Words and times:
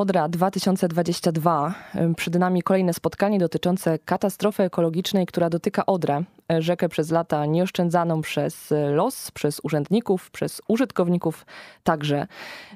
Odra 0.00 0.28
2022. 0.28 1.74
Przed 2.16 2.34
nami 2.34 2.62
kolejne 2.62 2.94
spotkanie 2.94 3.38
dotyczące 3.38 3.98
katastrofy 3.98 4.62
ekologicznej, 4.62 5.26
która 5.26 5.50
dotyka 5.50 5.86
Odrę, 5.86 6.22
rzekę 6.58 6.88
przez 6.88 7.10
lata 7.10 7.46
nieoszczędzaną 7.46 8.20
przez 8.20 8.72
los, 8.90 9.30
przez 9.30 9.60
urzędników, 9.62 10.30
przez 10.30 10.62
użytkowników 10.68 11.46
także. 11.82 12.26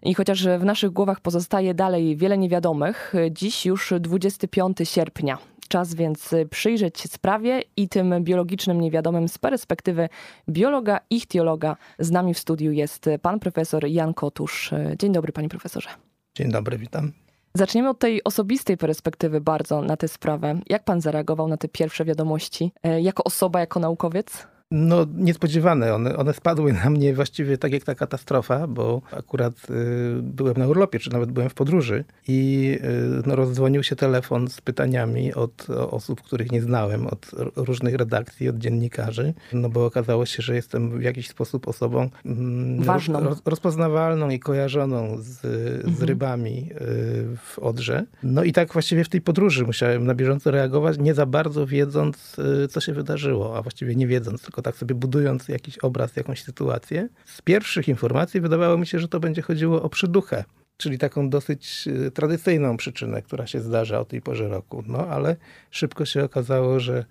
I 0.02 0.14
chociaż 0.14 0.46
w 0.46 0.64
naszych 0.64 0.90
głowach 0.90 1.20
pozostaje 1.20 1.74
dalej 1.74 2.16
wiele 2.16 2.38
niewiadomych, 2.38 3.12
dziś 3.30 3.66
już 3.66 3.94
25 4.00 4.78
sierpnia. 4.84 5.38
Czas 5.68 5.94
więc 5.94 6.34
przyjrzeć 6.50 7.00
się 7.00 7.08
sprawie 7.08 7.62
i 7.76 7.88
tym 7.88 8.24
biologicznym 8.24 8.80
niewiadomym 8.80 9.28
z 9.28 9.38
perspektywy 9.38 10.08
biologa, 10.48 11.00
ichtiologa. 11.10 11.76
Z 11.98 12.10
nami 12.10 12.34
w 12.34 12.38
studiu 12.38 12.72
jest 12.72 13.06
pan 13.22 13.40
profesor 13.40 13.86
Jan 13.86 14.14
Kotusz. 14.14 14.70
Dzień 14.98 15.12
dobry, 15.12 15.32
panie 15.32 15.48
profesorze. 15.48 15.88
Dzień 16.36 16.50
dobry, 16.50 16.78
witam. 16.78 17.12
Zaczniemy 17.54 17.88
od 17.88 17.98
tej 17.98 18.24
osobistej 18.24 18.76
perspektywy 18.76 19.40
bardzo 19.40 19.82
na 19.82 19.96
tę 19.96 20.08
sprawę. 20.08 20.60
Jak 20.66 20.84
pan 20.84 21.00
zareagował 21.00 21.48
na 21.48 21.56
te 21.56 21.68
pierwsze 21.68 22.04
wiadomości? 22.04 22.72
E, 22.82 23.00
jako 23.00 23.24
osoba, 23.24 23.60
jako 23.60 23.80
naukowiec? 23.80 24.46
No, 24.76 25.06
niespodziewane. 25.16 25.94
One, 25.94 26.16
one 26.16 26.34
spadły 26.34 26.72
na 26.72 26.90
mnie 26.90 27.14
właściwie 27.14 27.58
tak 27.58 27.72
jak 27.72 27.84
ta 27.84 27.94
katastrofa, 27.94 28.66
bo 28.66 29.02
akurat 29.12 29.70
y, 29.70 30.22
byłem 30.22 30.56
na 30.56 30.66
urlopie, 30.66 30.98
czy 30.98 31.12
nawet 31.12 31.32
byłem 31.32 31.48
w 31.48 31.54
podróży 31.54 32.04
i 32.28 32.70
y, 32.84 33.22
no, 33.26 33.36
rozdzwonił 33.36 33.82
się 33.82 33.96
telefon 33.96 34.48
z 34.48 34.60
pytaniami 34.60 35.34
od 35.34 35.66
osób, 35.70 36.22
których 36.22 36.52
nie 36.52 36.62
znałem, 36.62 37.06
od 37.06 37.30
różnych 37.56 37.94
redakcji, 37.94 38.48
od 38.48 38.58
dziennikarzy, 38.58 39.34
no 39.52 39.68
bo 39.68 39.86
okazało 39.86 40.26
się, 40.26 40.42
że 40.42 40.54
jestem 40.54 40.98
w 40.98 41.02
jakiś 41.02 41.28
sposób 41.28 41.68
osobą 41.68 42.10
mm, 42.26 42.82
ważną, 42.82 43.20
roz, 43.20 43.42
rozpoznawalną 43.44 44.30
i 44.30 44.38
kojarzoną 44.38 45.18
z, 45.18 45.24
z 45.24 45.44
mhm. 45.84 46.08
rybami 46.08 46.70
y, 46.72 47.36
w 47.36 47.58
Odrze. 47.58 48.04
No 48.22 48.44
i 48.44 48.52
tak 48.52 48.72
właściwie 48.72 49.04
w 49.04 49.08
tej 49.08 49.20
podróży 49.20 49.64
musiałem 49.64 50.06
na 50.06 50.14
bieżąco 50.14 50.50
reagować, 50.50 50.98
nie 50.98 51.14
za 51.14 51.26
bardzo 51.26 51.66
wiedząc, 51.66 52.36
y, 52.64 52.68
co 52.68 52.80
się 52.80 52.92
wydarzyło, 52.92 53.56
a 53.56 53.62
właściwie 53.62 53.94
nie 53.94 54.06
wiedząc, 54.06 54.42
tylko 54.42 54.63
tak 54.64 54.76
sobie 54.76 54.94
budując 54.94 55.48
jakiś 55.48 55.78
obraz, 55.78 56.16
jakąś 56.16 56.42
sytuację. 56.42 57.08
Z 57.24 57.42
pierwszych 57.42 57.88
informacji 57.88 58.40
wydawało 58.40 58.78
mi 58.78 58.86
się, 58.86 58.98
że 58.98 59.08
to 59.08 59.20
będzie 59.20 59.42
chodziło 59.42 59.82
o 59.82 59.88
przyduchę, 59.88 60.44
czyli 60.76 60.98
taką 60.98 61.30
dosyć 61.30 61.88
e, 62.06 62.10
tradycyjną 62.10 62.76
przyczynę, 62.76 63.22
która 63.22 63.46
się 63.46 63.60
zdarza 63.60 64.00
o 64.00 64.04
tej 64.04 64.22
porze 64.22 64.48
roku. 64.48 64.84
No 64.86 65.06
ale 65.08 65.36
szybko 65.70 66.04
się 66.04 66.24
okazało, 66.24 66.80
że 66.80 67.04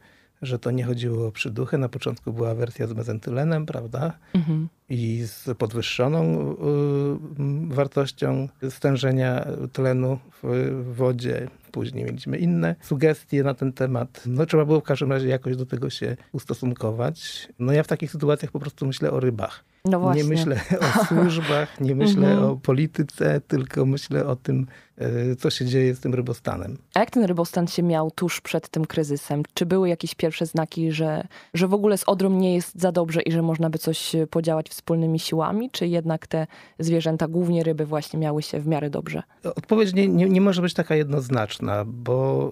że 0.45 0.59
to 0.59 0.71
nie 0.71 0.83
chodziło 0.83 1.27
o 1.27 1.31
przyduchę. 1.31 1.77
Na 1.77 1.89
początku 1.89 2.33
była 2.33 2.55
wersja 2.55 2.87
z 2.87 2.93
mezentylenem, 2.93 3.65
prawda? 3.65 4.13
Mhm. 4.33 4.69
I 4.89 5.23
z 5.25 5.57
podwyższoną 5.57 6.51
y, 6.51 7.75
wartością 7.75 8.49
stężenia 8.69 9.47
tlenu 9.73 10.19
w 10.43 10.93
wodzie. 10.95 11.47
Później 11.71 12.05
mieliśmy 12.05 12.37
inne 12.37 12.75
sugestie 12.81 13.43
na 13.43 13.53
ten 13.53 13.73
temat. 13.73 14.23
No 14.25 14.45
trzeba 14.45 14.65
było 14.65 14.79
w 14.79 14.83
każdym 14.83 15.11
razie 15.11 15.27
jakoś 15.27 15.55
do 15.55 15.65
tego 15.65 15.89
się 15.89 16.17
ustosunkować. 16.31 17.47
No 17.59 17.73
ja 17.73 17.83
w 17.83 17.87
takich 17.87 18.11
sytuacjach 18.11 18.51
po 18.51 18.59
prostu 18.59 18.85
myślę 18.85 19.11
o 19.11 19.19
rybach. 19.19 19.63
No 19.85 20.13
nie 20.13 20.23
myślę 20.23 20.61
o 20.79 21.05
służbach, 21.07 21.81
nie 21.81 21.95
myślę 21.95 22.27
mhm. 22.27 22.51
o 22.51 22.55
polityce, 22.55 23.41
tylko 23.47 23.85
myślę 23.85 24.25
o 24.25 24.35
tym, 24.35 24.67
e, 24.97 25.35
co 25.35 25.49
się 25.49 25.65
dzieje 25.65 25.95
z 25.95 25.99
tym 25.99 26.13
rybostanem. 26.13 26.77
A 26.93 26.99
jak 26.99 27.11
ten 27.11 27.23
rybostan 27.23 27.67
się 27.67 27.83
miał 27.83 28.11
tuż 28.11 28.41
przed 28.41 28.69
tym 28.69 28.85
kryzysem? 28.85 29.43
Czy 29.53 29.65
były 29.65 29.89
jakieś 29.89 30.15
pierwsze 30.15 30.45
znaki, 30.45 30.91
że, 30.91 31.27
że 31.53 31.67
w 31.67 31.73
ogóle 31.73 31.97
z 31.97 32.03
Odrą 32.03 32.29
nie 32.29 32.55
jest 32.55 32.81
za 32.81 32.91
dobrze 32.91 33.21
i 33.21 33.31
że 33.31 33.41
można 33.41 33.69
by 33.69 33.77
coś 33.77 34.15
podziałać 34.29 34.69
wspólnymi 34.69 35.19
siłami? 35.19 35.69
Czy 35.71 35.87
jednak 35.87 36.27
te 36.27 36.47
zwierzęta, 36.79 37.27
głównie 37.27 37.63
ryby 37.63 37.85
właśnie 37.85 38.19
miały 38.19 38.41
się 38.41 38.59
w 38.59 38.67
miarę 38.67 38.89
dobrze? 38.89 39.23
Odpowiedź 39.43 39.93
nie, 39.93 40.07
nie, 40.07 40.29
nie 40.29 40.41
może 40.41 40.61
być 40.61 40.73
taka 40.73 40.95
jednoznaczna, 40.95 41.85
bo 41.85 42.51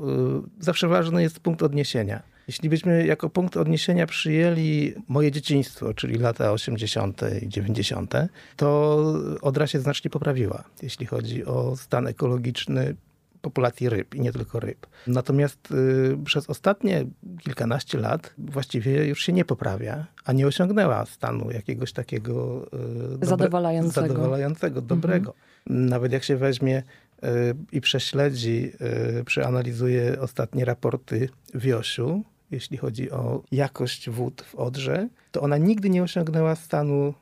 y, 0.60 0.64
zawsze 0.64 0.88
ważny 0.88 1.22
jest 1.22 1.40
punkt 1.40 1.64
odniesienia. 1.64 2.32
Jeśli 2.52 2.70
byśmy 2.70 3.06
jako 3.06 3.30
punkt 3.30 3.58
odniesienia 3.58 4.08
przyjęli 4.08 4.94
moje 5.08 5.32
dzieciństwo, 5.32 5.94
czyli 5.94 6.16
lata 6.18 6.52
80. 6.52 7.22
i 7.42 7.50
90., 7.50 8.14
to 8.56 8.98
Odra 9.42 9.68
się 9.68 9.80
znacznie 9.80 10.12
poprawiła, 10.12 10.64
jeśli 10.82 11.06
chodzi 11.06 11.46
o 11.46 11.76
stan 11.76 12.08
ekologiczny 12.08 12.96
populacji 13.42 13.90
ryb 13.90 14.16
i 14.16 14.22
nie 14.22 14.32
tylko 14.32 14.60
ryb. 14.60 14.88
Natomiast 15.08 15.72
y, 15.72 16.18
przez 16.26 16.50
ostatnie 16.50 17.06
kilkanaście 17.40 17.98
lat 17.98 18.34
właściwie 18.38 19.06
już 19.06 19.22
się 19.24 19.34
nie 19.34 19.46
poprawia, 19.46 20.06
a 20.26 20.34
nie 20.34 20.48
osiągnęła 20.48 21.06
stanu 21.06 21.52
jakiegoś 21.52 21.94
takiego 21.94 22.66
y, 22.66 23.12
dobre, 23.12 23.28
zadowalającego. 23.28 24.08
zadowalającego, 24.08 24.82
dobrego. 24.82 25.34
Mhm. 25.68 25.90
Nawet 25.90 26.12
jak 26.12 26.24
się 26.24 26.38
weźmie 26.38 26.84
y, 27.24 27.28
i 27.72 27.82
prześledzi, 27.82 28.72
y, 29.20 29.24
przeanalizuje 29.24 30.22
ostatnie 30.22 30.66
raporty 30.66 31.30
Wiosiu, 31.54 32.24
jeśli 32.52 32.78
chodzi 32.78 33.12
o 33.12 33.44
jakość 33.52 34.10
wód 34.10 34.42
w 34.42 34.56
Odrze, 34.56 35.08
to 35.32 35.42
ona 35.42 35.58
nigdy 35.58 35.90
nie 35.90 36.04
osiągnęła 36.04 36.56
stanu 36.56 37.14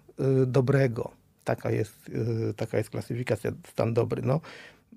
y, 0.41 0.45
dobrego. 0.45 1.12
Taka 1.44 1.72
jest, 1.72 2.09
y, 2.09 2.53
taka 2.53 2.78
jest 2.78 2.90
klasyfikacja, 2.90 3.51
stan 3.68 3.94
dobry. 3.94 4.22
No, 4.22 4.41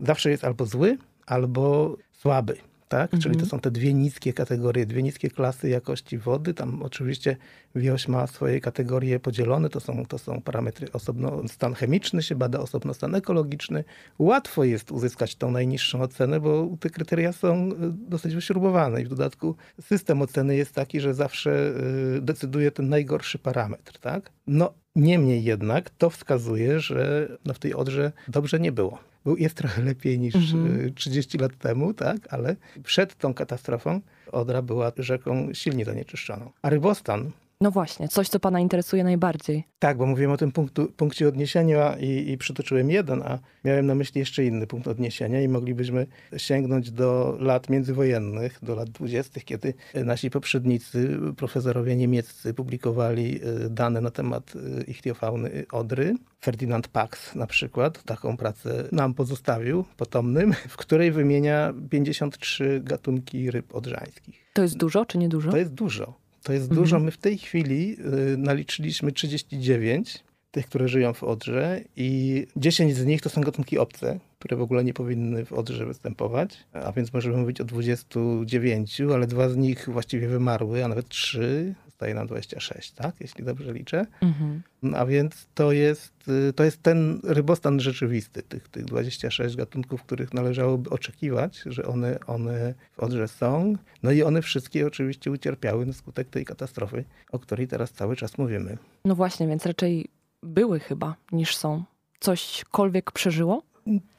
zawsze 0.00 0.31
jest 0.31 0.44
albo 0.44 0.66
zły, 0.66 0.98
albo 1.26 1.97
słaby 2.12 2.72
tak? 2.92 3.14
Mhm. 3.14 3.22
Czyli 3.22 3.36
to 3.36 3.47
są 3.47 3.60
te 3.60 3.70
dwie 3.70 3.94
niskie 3.94 4.32
kategorie, 4.32 4.86
dwie 4.86 5.03
niskie 5.03 5.30
klasy 5.30 5.69
jakości 5.69 6.19
wody. 6.19 6.54
Tam 6.54 6.82
oczywiście 6.82 7.36
wioś 7.75 8.08
ma 8.08 8.26
swoje 8.26 8.60
kategorie 8.60 9.20
podzielone, 9.20 9.69
to 9.69 9.80
są, 9.80 10.06
to 10.06 10.19
są 10.19 10.42
parametry 10.42 10.92
osobno, 10.92 11.48
stan 11.48 11.75
chemiczny 11.75 12.22
się 12.22 12.34
bada, 12.34 12.58
osobno 12.58 12.94
stan 12.94 13.14
ekologiczny. 13.14 13.84
Łatwo 14.19 14.64
jest 14.64 14.91
uzyskać 14.91 15.36
tą 15.36 15.50
najniższą 15.50 16.03
ocenę, 16.03 16.41
bo 16.41 16.69
te 16.80 16.91
kryteria 16.91 17.32
są 17.32 17.69
y, 17.69 17.72
dosyć 18.08 18.34
wyśrubowane 18.34 19.03
i 19.03 19.04
w 19.04 19.09
dodatku 19.09 19.56
system 19.80 20.22
oceny 20.22 20.56
jest 20.56 20.72
taki, 20.72 21.00
że 21.00 21.14
zawsze 21.14 21.72
y, 22.16 22.20
decyduje 22.20 22.70
ten 22.70 22.88
najgorszy 22.88 23.38
parametr, 23.38 23.98
tak? 23.98 24.30
No, 24.47 24.72
niemniej 24.97 25.44
jednak 25.44 25.91
to 25.91 26.10
wskazuje, 26.10 26.80
że 26.80 27.28
no 27.44 27.54
w 27.54 27.59
tej 27.59 27.74
Odrze 27.74 28.12
dobrze 28.28 28.60
nie 28.60 28.72
było 28.72 29.12
był, 29.25 29.37
jest 29.37 29.55
trochę 29.55 29.83
lepiej 29.83 30.19
niż 30.19 30.34
mhm. 30.34 30.94
30 30.94 31.38
lat 31.38 31.59
temu, 31.59 31.94
tak? 31.94 32.16
ale 32.31 32.56
przed 32.84 33.15
tą 33.15 33.34
katastrofą 33.34 34.00
Odra 34.33 34.62
była 34.62 34.93
rzeką 34.97 35.55
silnie 35.55 35.84
zanieczyszczoną. 35.84 36.50
A 36.62 36.71
rybostan 36.71 37.31
no 37.62 37.71
właśnie, 37.71 38.09
coś, 38.09 38.28
co 38.28 38.41
Pana 38.41 38.61
interesuje 38.61 39.05
najbardziej. 39.05 39.65
Tak, 39.78 39.97
bo 39.97 40.06
mówiłem 40.06 40.33
o 40.33 40.37
tym 40.37 40.53
punktu, 40.53 40.93
punkcie 40.97 41.28
odniesienia 41.28 41.97
i, 41.97 42.31
i 42.31 42.39
przytoczyłem 42.39 42.91
jeden, 42.91 43.23
a 43.23 43.39
miałem 43.65 43.87
na 43.87 43.95
myśli 43.95 44.19
jeszcze 44.19 44.45
inny 44.45 44.67
punkt 44.67 44.89
odniesienia 44.89 45.41
i 45.43 45.49
moglibyśmy 45.49 46.06
sięgnąć 46.37 46.91
do 46.91 47.37
lat 47.41 47.71
międzywojennych, 47.71 48.59
do 48.62 48.75
lat 48.75 48.91
dwudziestych, 48.91 49.45
kiedy 49.45 49.75
nasi 49.95 50.31
poprzednicy, 50.31 51.19
profesorowie 51.37 51.97
niemieccy 51.97 52.55
publikowali 52.55 53.41
e, 53.43 53.69
dane 53.71 54.01
na 54.01 54.11
temat 54.11 54.53
e, 54.56 54.83
ichtiofauny 54.83 55.65
Odry. 55.72 56.15
Ferdinand 56.41 56.89
Pax 56.89 57.34
na 57.34 57.47
przykład 57.47 58.03
taką 58.03 58.37
pracę 58.37 58.89
nam 58.93 59.15
pozostawił, 59.15 59.84
potomnym, 59.97 60.53
w 60.69 60.77
której 60.77 61.12
wymienia 61.12 61.75
53 61.91 62.81
gatunki 62.84 63.51
ryb 63.51 63.75
odrzańskich. 63.75 64.51
To 64.53 64.62
jest 64.62 64.77
dużo, 64.77 65.05
czy 65.05 65.19
nie 65.19 65.28
dużo? 65.28 65.51
To 65.51 65.56
jest 65.56 65.75
dużo. 65.75 66.22
To 66.42 66.53
jest 66.53 66.64
mhm. 66.64 66.80
dużo. 66.80 67.00
My 67.00 67.10
w 67.10 67.16
tej 67.16 67.38
chwili 67.38 67.97
y, 68.32 68.36
naliczyliśmy 68.36 69.12
39 69.12 70.25
tych, 70.50 70.66
które 70.66 70.88
żyją 70.88 71.12
w 71.12 71.22
Odrze 71.22 71.80
i 71.97 72.47
10 72.56 72.97
z 72.97 73.04
nich 73.04 73.22
to 73.22 73.30
są 73.30 73.41
gatunki 73.41 73.78
obce, 73.78 74.19
które 74.38 74.56
w 74.56 74.62
ogóle 74.62 74.84
nie 74.84 74.94
powinny 74.94 75.44
w 75.44 75.53
Odrze 75.53 75.86
występować, 75.86 76.56
a 76.72 76.92
więc 76.92 77.12
możemy 77.12 77.36
mówić 77.36 77.60
o 77.60 77.64
29, 77.64 79.00
ale 79.00 79.26
dwa 79.26 79.48
z 79.48 79.56
nich 79.56 79.88
właściwie 79.88 80.28
wymarły, 80.28 80.84
a 80.84 80.88
nawet 80.88 81.08
trzy 81.08 81.75
zostaje 82.03 82.15
nam 82.15 82.27
26, 82.27 82.93
tak? 82.93 83.15
Jeśli 83.21 83.45
dobrze 83.45 83.73
liczę. 83.73 84.07
Mhm. 84.21 84.63
A 84.95 85.07
więc 85.07 85.49
to 85.55 85.73
jest, 85.73 86.29
y, 86.29 86.53
to 86.53 86.65
jest 86.65 86.83
ten 86.83 87.21
rybostan 87.25 87.81
rzeczywisty, 87.81 88.43
tych, 88.43 88.69
tych 88.69 88.85
26 88.85 89.57
gatunków, 89.57 90.03
których 90.03 90.35
należałoby 90.35 90.91
oczekiwać, 90.91 91.63
że 91.66 91.84
one, 91.87 92.19
one 92.27 92.75
w 92.93 93.01
Odrze 93.01 93.28
są. 93.28 93.75
No 94.03 94.10
i 94.10 94.22
one 94.22 94.43
wszystkie 94.43 94.87
oczywiście 94.87 95.31
ucierpiały 95.31 95.87
na 95.87 95.93
skutek 95.93 96.28
tej 96.28 96.45
katastrofy, 96.45 97.04
o 97.33 97.39
której 97.39 97.69
teraz 97.69 97.93
cały 97.93 98.16
czas 98.16 98.39
mówimy. 98.39 98.78
No 99.05 99.15
właśnie, 99.15 99.48
więc 99.48 99.66
raczej 99.66 100.09
były 100.43 100.81
chyba 100.81 101.16
niż 101.33 101.57
są. 101.57 101.84
Cośkolwiek 102.21 103.13
przeżyło? 103.13 103.63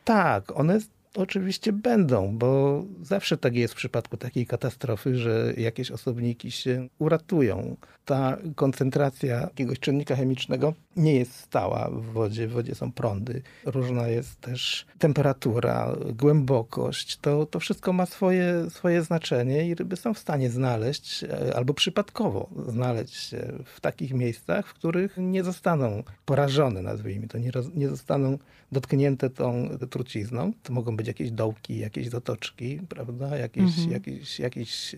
Tak, 0.04 0.60
one 0.60 0.80
Oczywiście 1.16 1.74
będą, 1.74 2.38
bo 2.38 2.84
zawsze 3.02 3.38
tak 3.38 3.56
jest 3.56 3.74
w 3.74 3.78
przypadku 3.78 4.18
takiej 4.18 4.46
katastrofy, 4.46 5.16
że 5.16 5.54
jakieś 5.58 5.92
osobniki 5.92 6.52
się 6.52 6.88
uratują. 7.00 7.78
Ta 8.06 8.38
koncentracja 8.56 9.42
jakiegoś 9.42 9.80
czynnika 9.80 10.16
chemicznego 10.16 10.74
nie 10.96 11.16
jest 11.16 11.36
stała 11.36 11.90
w 11.90 12.02
wodzie. 12.06 12.48
W 12.48 12.52
wodzie 12.52 12.76
są 12.76 12.92
prądy. 12.92 13.42
Różna 13.66 14.08
jest 14.08 14.42
też 14.42 14.86
temperatura, 15.00 15.96
głębokość. 16.14 17.18
To, 17.18 17.46
to 17.46 17.60
wszystko 17.60 17.94
ma 17.94 18.06
swoje, 18.06 18.70
swoje 18.70 19.02
znaczenie 19.02 19.68
i 19.68 19.76
ryby 19.76 19.96
są 19.96 20.14
w 20.14 20.20
stanie 20.20 20.50
znaleźć 20.50 21.24
e, 21.24 21.56
albo 21.56 21.74
przypadkowo 21.74 22.50
znaleźć 22.68 23.14
się 23.16 23.54
w 23.66 23.82
takich 23.82 24.14
miejscach, 24.14 24.68
w 24.68 24.74
których 24.74 25.16
nie 25.18 25.44
zostaną 25.44 26.04
porażone, 26.26 26.82
nazwijmy 26.82 27.28
to, 27.28 27.38
nie, 27.38 27.52
nie 27.76 27.90
zostaną 27.90 28.38
dotknięte 28.72 29.30
tą 29.30 29.70
trucizną. 29.90 30.52
To 30.64 30.74
mogą 30.74 30.96
być 30.98 31.08
jakieś 31.08 31.32
dołki, 31.32 31.80
jakieś 31.80 32.10
zatoczki, 32.10 32.80
prawda? 32.90 33.38
Jakieś, 33.38 33.64
Mhm. 33.64 33.92
jakieś, 33.92 34.40
jakieś, 34.40 34.94
e, 34.94 34.98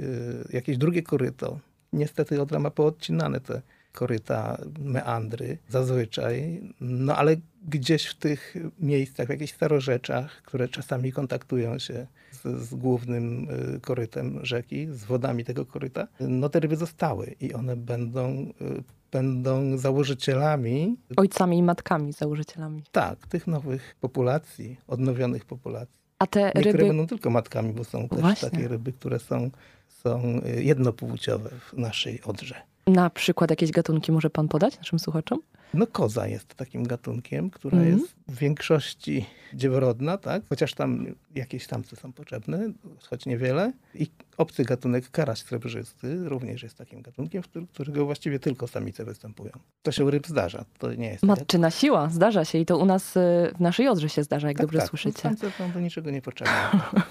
jakieś 0.54 0.78
drugie 0.78 1.04
koryto. 1.04 1.60
Niestety 1.94 2.42
Odra 2.42 2.60
ma 2.60 2.70
poodcinane 2.72 3.40
te 3.40 3.62
koryta, 3.96 4.58
meandry 4.80 5.58
zazwyczaj, 5.70 6.62
no 6.82 7.16
ale 7.16 7.36
gdzieś 7.68 8.06
w 8.06 8.16
tych 8.16 8.56
miejscach, 8.80 9.28
w 9.28 9.30
jakichś 9.30 9.54
starorzeczach, 9.54 10.42
które 10.42 10.68
czasami 10.68 11.12
kontaktują 11.12 11.80
się 11.80 12.08
z, 12.32 12.62
z 12.70 12.76
głównym 12.76 13.48
y, 13.76 13.80
korytem 13.80 14.46
rzeki, 14.46 14.88
z 14.92 15.04
wodami 15.04 15.44
tego 15.44 15.66
koryta, 15.66 16.08
no 16.20 16.50
te 16.50 16.60
ryby 16.60 16.76
zostały 16.76 17.36
i 17.40 17.54
one 17.54 17.76
będą, 17.76 18.30
y, 18.32 18.84
będą 19.12 19.78
założycielami, 19.78 20.98
Ojcami 21.18 21.58
i 21.58 21.64
matkami, 21.64 22.14
założycielami. 22.14 22.84
tak, 22.92 23.28
tych 23.28 23.48
nowych 23.48 23.96
populacji, 24.02 24.78
odnowionych 24.88 25.46
populacji. 25.46 25.96
A 26.20 26.28
te 26.28 26.42
Niektóre 26.46 26.72
ryby, 26.72 26.88
będą 26.88 27.08
tylko 27.08 27.30
matkami, 27.30 27.74
bo 27.74 27.84
są 27.84 28.10
też 28.10 28.20
Właśnie. 28.20 28.50
takie 28.50 28.68
ryby, 28.68 28.94
które 28.94 29.20
są, 29.20 29.50
są 29.88 30.42
y, 30.58 30.64
jednopłciowe 30.64 31.50
w 31.50 31.74
naszej 31.78 32.22
Odrze. 32.24 32.56
Na 32.88 33.10
przykład 33.10 33.50
jakieś 33.50 33.72
gatunki 33.72 34.12
może 34.12 34.30
pan 34.30 34.48
podać 34.48 34.78
naszym 34.78 35.00
słuchaczom? 35.00 35.40
No 35.74 35.88
koza 35.88 36.28
jest 36.28 36.56
takim 36.56 36.84
gatunkiem, 36.84 37.50
która 37.50 37.78
Mhm. 37.78 37.98
jest 38.00 38.16
w 38.28 38.36
większości 38.38 39.26
dzieworodna, 39.54 40.18
tak? 40.18 40.44
Chociaż 40.50 40.74
tam 40.74 41.06
jakieś 41.36 41.66
samce 41.68 41.96
są 41.96 42.14
potrzebne, 42.14 42.72
choć 43.10 43.26
niewiele. 43.26 43.74
I 43.96 44.08
obcy 44.38 44.64
gatunek 44.64 45.10
karaś 45.12 45.40
srebrzysty 45.40 46.30
również 46.30 46.64
jest 46.64 46.78
takim 46.78 47.02
gatunkiem, 47.02 47.44
w 47.44 47.48
którym- 47.48 47.68
którego 47.68 48.06
właściwie 48.06 48.40
tylko 48.40 48.68
samice 48.68 49.06
występują. 49.06 49.52
To 49.84 49.92
się 49.92 50.06
u 50.06 50.12
ryb 50.12 50.28
zdarza, 50.28 50.66
to 50.80 50.94
nie 50.94 51.08
jest... 51.08 51.22
tak 51.22 51.28
Matczyna 51.28 51.72
siła, 51.72 52.10
zdarza 52.10 52.46
się 52.46 52.58
i 52.58 52.66
to 52.66 52.78
u 52.78 52.86
nas 52.86 53.18
y, 53.18 53.20
w 53.56 53.60
naszej 53.60 53.88
Odrze 53.88 54.10
się 54.10 54.24
zdarza, 54.24 54.48
jak 54.48 54.58
tak, 54.58 54.66
dobrze 54.66 54.80
tak, 54.80 54.90
słyszycie. 54.90 55.22
Samce 55.22 55.52
są 55.52 55.72
do 55.72 55.80
niczego 55.80 56.12
niepotrzebne 56.12 56.54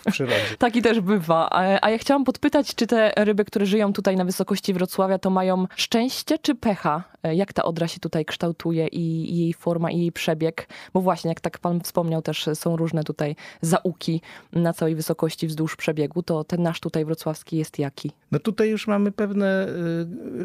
w 0.06 0.10
przyrodzie. 0.12 0.56
Taki 0.58 0.82
też 0.82 1.00
bywa. 1.00 1.48
A, 1.82 1.90
ja 1.90 1.98
chciałam 1.98 2.24
podpytać, 2.24 2.74
czy 2.74 2.86
te 2.86 3.12
ryby, 3.16 3.44
które 3.44 3.66
żyją 3.66 3.92
tutaj 3.92 4.16
na 4.16 4.24
wysokości 4.24 4.74
Wrocławia, 4.74 5.18
to 5.18 5.30
mają 5.30 5.66
szczęście 5.76 6.38
czy 6.38 6.54
pecha? 6.54 7.04
E, 7.22 7.34
Jak 7.34 7.52
ta 7.52 7.64
Odra 7.64 7.88
się 7.88 8.00
tutaj 8.00 8.24
kształtuje 8.24 8.86
i, 8.86 9.36
jej 9.38 9.54
forma, 9.54 9.90
i 9.90 9.98
jej 10.00 10.12
przebieg? 10.12 10.68
Bo 10.94 11.00
właśnie, 11.00 11.28
jak 11.28 11.40
tak 11.40 11.58
pan 11.58 11.80
wspomniał, 11.80 12.22
też 12.22 12.48
są 12.54 12.76
różne 12.76 13.04
tutaj 13.04 13.36
zauki 13.60 14.20
na 14.52 14.72
całej 14.72 14.94
wysokości 14.94 15.46
wzdłuż 15.46 15.76
przebiegu, 15.76 16.22
to 16.22 16.44
ten 16.44 16.62
nasz 16.62 16.80
tutaj 16.80 17.04
wrocławski 17.14 17.56
jest 17.56 17.78
jaki? 17.78 18.10
No 18.32 18.38
tutaj 18.38 18.70
już 18.70 18.86
mamy 18.86 19.12
pewne 19.12 19.68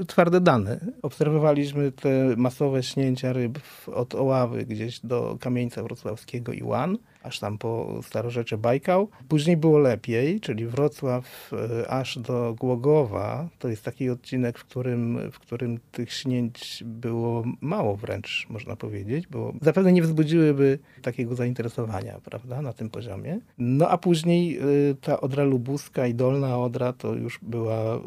y, 0.01 0.06
twarde 0.06 0.42
dane. 0.42 0.80
Obserwowaliśmy 1.01 1.92
te 1.92 2.36
masowe 2.38 2.83
śnięcia 2.83 3.33
ryb 3.33 3.60
od 3.94 4.16
Oławy 4.16 4.66
gdzieś 4.66 5.00
do 5.00 5.38
Kamieńca 5.39 5.83
Wrocławskiego 5.83 6.54
i 6.54 6.63
Łan, 6.63 6.98
aż 7.24 7.39
tam 7.39 7.57
po 7.57 8.00
Starorzecze 8.04 8.57
Bajkał. 8.57 9.10
Później 9.27 9.57
było 9.57 9.80
lepiej, 9.80 10.39
czyli 10.39 10.66
Wrocław 10.66 11.51
y, 11.81 11.89
aż 11.89 12.19
do 12.19 12.56
Głogowa. 12.60 13.50
To 13.60 13.68
jest 13.68 13.83
taki 13.83 14.10
odcinek, 14.10 14.60
w 14.60 14.66
którym, 14.66 15.31
w 15.31 15.39
którym 15.39 15.80
tych 15.92 16.13
śnięć 16.13 16.83
było 16.86 17.44
mało 17.62 17.95
wręcz, 17.95 18.48
można 18.50 18.75
powiedzieć, 18.75 19.27
bo 19.27 19.54
zapewne 19.62 19.92
nie 19.92 20.01
wzbudziłyby 20.01 20.80
takiego 21.01 21.36
zainteresowania, 21.36 22.19
prawda, 22.24 22.62
na 22.62 22.74
tym 22.74 22.89
poziomie. 22.89 23.39
No 23.57 23.89
a 23.89 23.98
później 23.98 24.60
y, 24.92 24.95
ta 25.01 25.22
Odra 25.22 25.44
Lubuska 25.44 26.07
i 26.07 26.13
Dolna 26.13 26.57
Odra 26.57 26.94
to 26.94 27.13
już 27.15 27.39
była 27.42 27.95
y, 27.95 28.00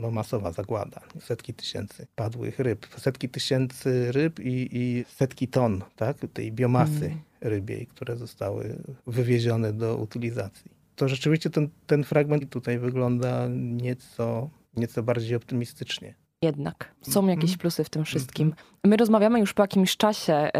no, 0.00 0.10
masowa 0.10 0.52
zagłada. 0.52 1.00
Setki 1.20 1.54
tysięcy 1.54 2.06
padłych 2.16 2.58
ryb, 2.58 2.86
setki 2.96 3.28
tysięcy 3.28 4.12
ryb 4.12 4.40
i, 4.40 4.68
i 4.72 5.04
setki 5.08 5.48
ton 5.48 5.82
tak, 5.96 6.16
tej 6.32 6.52
biomasy 6.52 7.06
Mm. 7.06 7.18
Rybiej, 7.40 7.86
które 7.86 8.16
zostały 8.16 8.76
wywiezione 9.06 9.72
do 9.72 9.96
utylizacji. 9.96 10.70
To 10.96 11.08
rzeczywiście 11.08 11.50
ten, 11.50 11.68
ten 11.86 12.04
fragment 12.04 12.50
tutaj 12.50 12.78
wygląda 12.78 13.48
nieco, 13.50 14.50
nieco 14.76 15.02
bardziej 15.02 15.36
optymistycznie. 15.36 16.14
Jednak 16.42 16.94
są 17.02 17.20
Mhm. 17.20 17.38
jakieś 17.38 17.56
plusy 17.56 17.84
w 17.84 17.90
tym 17.90 18.04
wszystkim. 18.04 18.54
My 18.84 18.96
rozmawiamy 18.96 19.40
już 19.40 19.54
po 19.54 19.62
jakimś 19.62 19.96
czasie. 19.96 20.50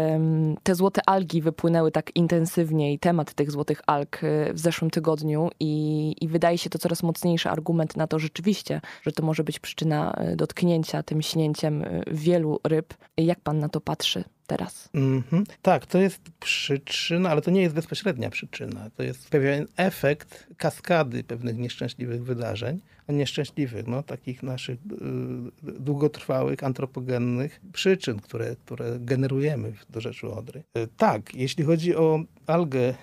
Te 0.63 0.75
złote 0.75 1.01
algi 1.05 1.41
wypłynęły 1.41 1.91
tak 1.91 2.15
intensywnie 2.15 2.93
i 2.93 2.99
temat 2.99 3.33
tych 3.33 3.51
złotych 3.51 3.81
alg 3.87 4.23
e, 4.23 4.53
w 4.53 4.59
zeszłym 4.59 4.91
tygodniu 4.91 5.49
i, 5.59 6.15
i 6.21 6.27
wydaje 6.27 6.57
się 6.57 6.69
to 6.69 6.79
coraz 6.79 7.03
mocniejszy 7.03 7.49
argument 7.49 7.97
na 7.97 8.07
to 8.07 8.19
rzeczywiście, 8.19 8.81
że 9.01 9.11
to 9.11 9.23
może 9.23 9.43
być 9.43 9.59
przyczyna 9.59 10.11
e, 10.13 10.35
dotknięcia 10.35 11.03
tym 11.03 11.21
śnięciem 11.21 11.83
e, 11.83 12.03
wielu 12.11 12.59
ryb. 12.63 12.93
Jak 13.17 13.39
pan 13.39 13.59
na 13.59 13.69
to 13.69 13.81
patrzy 13.81 14.23
teraz? 14.47 14.89
Mhm. 14.93 15.43
Tak, 15.61 15.85
to 15.85 15.97
jest 15.97 16.21
przyczyna, 16.39 17.29
ale 17.29 17.41
to 17.41 17.51
nie 17.51 17.61
jest 17.61 17.75
bezpośrednia 17.75 18.29
przyczyna. 18.29 18.89
To 18.97 19.03
jest 19.03 19.29
pewien 19.29 19.67
efekt 19.77 20.47
kaskady 20.57 21.23
pewnych 21.23 21.57
nieszczęśliwych 21.57 22.23
wydarzeń. 22.23 22.79
Nieszczęśliwych, 23.09 23.87
no, 23.87 24.03
takich 24.03 24.43
naszych 24.43 24.79
y, 24.79 25.71
długotrwałych, 25.79 26.63
antropogennych 26.63 27.61
przyczyn, 27.73 28.19
które, 28.19 28.55
które 28.55 28.97
generujemy 28.99 29.71
w 29.71 29.91
dorzeczu 29.91 30.33
Odry. 30.33 30.63
Y, 30.77 30.87
tak, 30.97 31.35
jeśli 31.35 31.63
chodzi 31.63 31.95
o 31.95 32.19
algę 32.47 32.93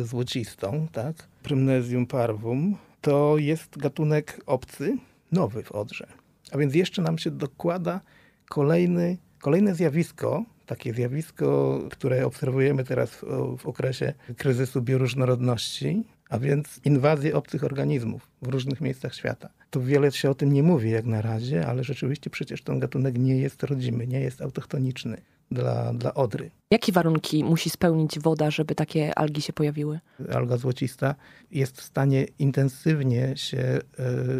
y, 0.00 0.04
złocistą, 0.04 0.88
tak, 0.92 1.28
Prymnesium 1.42 2.06
parvum, 2.06 2.76
to 3.00 3.38
jest 3.38 3.78
gatunek 3.78 4.40
obcy, 4.46 4.96
nowy 5.32 5.62
w 5.62 5.72
Odrze. 5.72 6.06
A 6.52 6.58
więc 6.58 6.74
jeszcze 6.74 7.02
nam 7.02 7.18
się 7.18 7.30
dokłada 7.30 8.00
kolejny, 8.48 9.18
kolejne 9.38 9.74
zjawisko, 9.74 10.44
takie 10.70 10.94
zjawisko, 10.94 11.78
które 11.90 12.26
obserwujemy 12.26 12.84
teraz 12.84 13.10
w, 13.10 13.22
w 13.58 13.66
okresie 13.66 14.14
kryzysu 14.36 14.82
bioróżnorodności, 14.82 16.04
a 16.28 16.38
więc 16.38 16.80
inwazję 16.84 17.36
obcych 17.36 17.64
organizmów 17.64 18.28
w 18.42 18.48
różnych 18.48 18.80
miejscach 18.80 19.14
świata. 19.14 19.48
Tu 19.70 19.82
wiele 19.82 20.12
się 20.12 20.30
o 20.30 20.34
tym 20.34 20.52
nie 20.52 20.62
mówi 20.62 20.90
jak 20.90 21.06
na 21.06 21.22
razie, 21.22 21.66
ale 21.66 21.84
rzeczywiście 21.84 22.30
przecież 22.30 22.62
ten 22.62 22.78
gatunek 22.78 23.18
nie 23.18 23.36
jest 23.36 23.62
rodzimy, 23.62 24.06
nie 24.06 24.20
jest 24.20 24.42
autochtoniczny 24.42 25.22
dla, 25.50 25.92
dla 25.94 26.14
Odry. 26.14 26.50
Jakie 26.70 26.92
warunki 26.92 27.44
musi 27.44 27.70
spełnić 27.70 28.18
woda, 28.18 28.50
żeby 28.50 28.74
takie 28.74 29.18
algi 29.18 29.42
się 29.42 29.52
pojawiły? 29.52 30.00
alga 30.34 30.56
złocista 30.56 31.14
jest 31.50 31.80
w 31.80 31.82
stanie 31.82 32.26
intensywnie 32.38 33.36
się 33.36 33.58
e, 33.58 33.80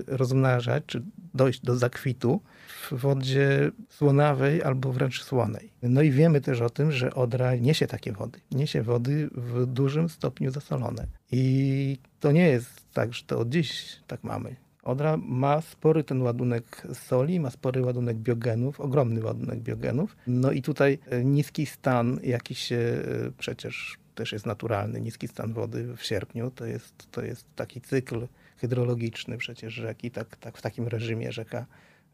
rozmnażać, 0.07 0.85
czy 0.87 1.03
dojść 1.35 1.61
do 1.61 1.77
zakwitu 1.77 2.41
w 2.69 2.93
wodzie 2.93 3.71
słonawej 3.89 4.63
albo 4.63 4.93
wręcz 4.93 5.23
słonej. 5.23 5.73
No 5.83 6.03
i 6.03 6.11
wiemy 6.11 6.41
też 6.41 6.61
o 6.61 6.71
tym, 6.71 6.93
że 6.93 7.15
Odra 7.15 7.55
niesie 7.55 7.87
takie 7.87 8.13
wody. 8.13 8.41
Niesie 8.51 8.83
wody 8.83 9.31
w 9.33 9.67
dużym 9.67 10.09
stopniu 10.09 10.51
zasolone. 10.51 11.07
I 11.33 11.99
to 12.21 12.33
nie 12.33 12.49
jest 12.49 12.93
tak, 12.93 13.15
że 13.15 13.25
to 13.25 13.39
od 13.39 13.49
dziś 13.49 13.97
tak 14.07 14.25
mamy. 14.25 14.57
Odra 14.83 15.17
ma 15.17 15.61
spory 15.61 16.05
ten 16.05 16.23
ładunek 16.23 16.87
soli, 16.93 17.41
ma 17.41 17.51
spory 17.51 17.83
ładunek 17.83 18.17
biogenów, 18.17 18.81
ogromny 18.81 19.25
ładunek 19.25 19.59
biogenów. 19.61 20.17
No 20.27 20.53
i 20.53 20.63
tutaj 20.63 20.99
e, 21.07 21.25
niski 21.25 21.67
stan, 21.67 22.21
jaki 22.23 22.55
się 22.55 22.77
e, 22.77 23.31
przecież 23.39 23.99
też 24.15 24.33
jest 24.33 24.47
naturalny, 24.47 25.01
niski 25.01 25.29
stan 25.29 25.53
wody 25.53 25.97
w 25.97 26.03
sierpniu, 26.03 26.51
to 26.51 26.67
jest, 26.67 27.11
to 27.11 27.23
jest 27.23 27.47
taki 27.57 27.81
cykl 27.81 28.27
hydrologiczny 28.61 29.39
przecież 29.39 29.75
rzeki, 29.75 30.11
tak, 30.11 30.37
tak 30.37 30.59
w 30.59 30.63
takim 30.63 30.89
reżimie 30.89 31.33
rzeka, 31.33 31.67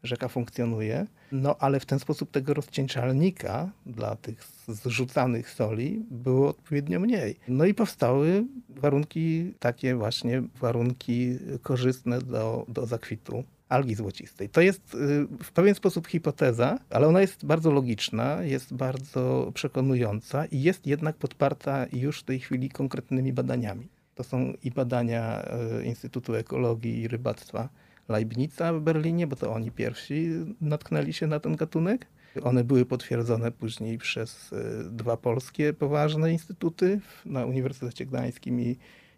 rzeka 0.03 0.27
funkcjonuje. 0.27 1.07
No 1.31 1.55
ale 1.59 1.79
w 1.79 1.85
ten 1.85 1.99
sposób 1.99 2.31
tego 2.31 2.53
rozcieńczalnika 2.53 3.69
dla 3.85 4.15
tych 4.15 4.43
zrzucanych 4.67 5.49
soli 5.49 6.05
było 6.11 6.49
odpowiednio 6.49 6.99
mniej. 6.99 7.39
No 7.47 7.65
i 7.65 7.73
powstały 7.73 8.43
warunki, 8.69 9.53
takie 9.59 9.95
właśnie 9.95 10.43
warunki 10.61 11.37
korzystne 11.61 12.21
do, 12.21 12.65
do 12.67 12.85
zakwitu 12.85 13.43
algi 13.69 13.95
złocistej. 13.95 14.49
To 14.49 14.61
jest 14.61 14.95
y, 14.95 14.97
w 15.43 15.51
pewien 15.51 15.75
sposób 15.75 16.07
hipoteza, 16.07 16.79
ale 16.89 17.07
ona 17.07 17.21
jest 17.21 17.45
bardzo 17.45 17.71
logiczna, 17.71 18.43
jest 18.43 18.73
bardzo 18.73 19.51
przekonująca 19.53 20.45
i 20.45 20.61
jest 20.61 20.87
jednak 20.87 21.15
podparta 21.15 21.85
już 21.93 22.19
w 22.19 22.23
tej 22.23 22.39
chwili 22.39 22.69
konkretnymi 22.69 23.33
badaniami. 23.33 23.87
To 24.17 24.23
są 24.23 24.53
i 24.63 24.71
badania 24.71 25.45
y, 25.79 25.85
Instytutu 25.85 26.35
Ekologii 26.35 27.01
i 27.01 27.07
Rybactwa 27.07 27.69
Leibnica 28.09 28.73
w 28.73 28.81
Berlinie, 28.81 29.27
bo 29.27 29.35
to 29.35 29.53
oni 29.53 29.71
pierwsi 29.71 30.29
natknęli 30.61 31.13
się 31.13 31.27
na 31.27 31.39
ten 31.39 31.55
gatunek. 31.55 32.07
One 32.43 32.63
były 32.63 32.85
potwierdzone 32.85 33.51
później 33.51 33.97
przez 33.97 34.53
y, 34.53 34.83
dwa 34.91 35.17
polskie 35.17 35.73
poważne 35.73 36.31
instytuty 36.31 36.99
na 37.25 37.45
Uniwersytecie 37.45 38.05
Gdańskim 38.05 38.61
i 38.61 38.77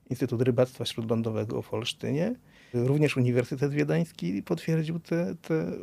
Instytut 0.09 0.41
Rybactwa 0.41 0.85
Śródlądowego 0.85 1.61
w 1.61 1.73
Olsztynie. 1.73 2.35
Również 2.73 3.17
Uniwersytet 3.17 3.71
Wiedeński 3.71 4.43
potwierdził 4.43 4.99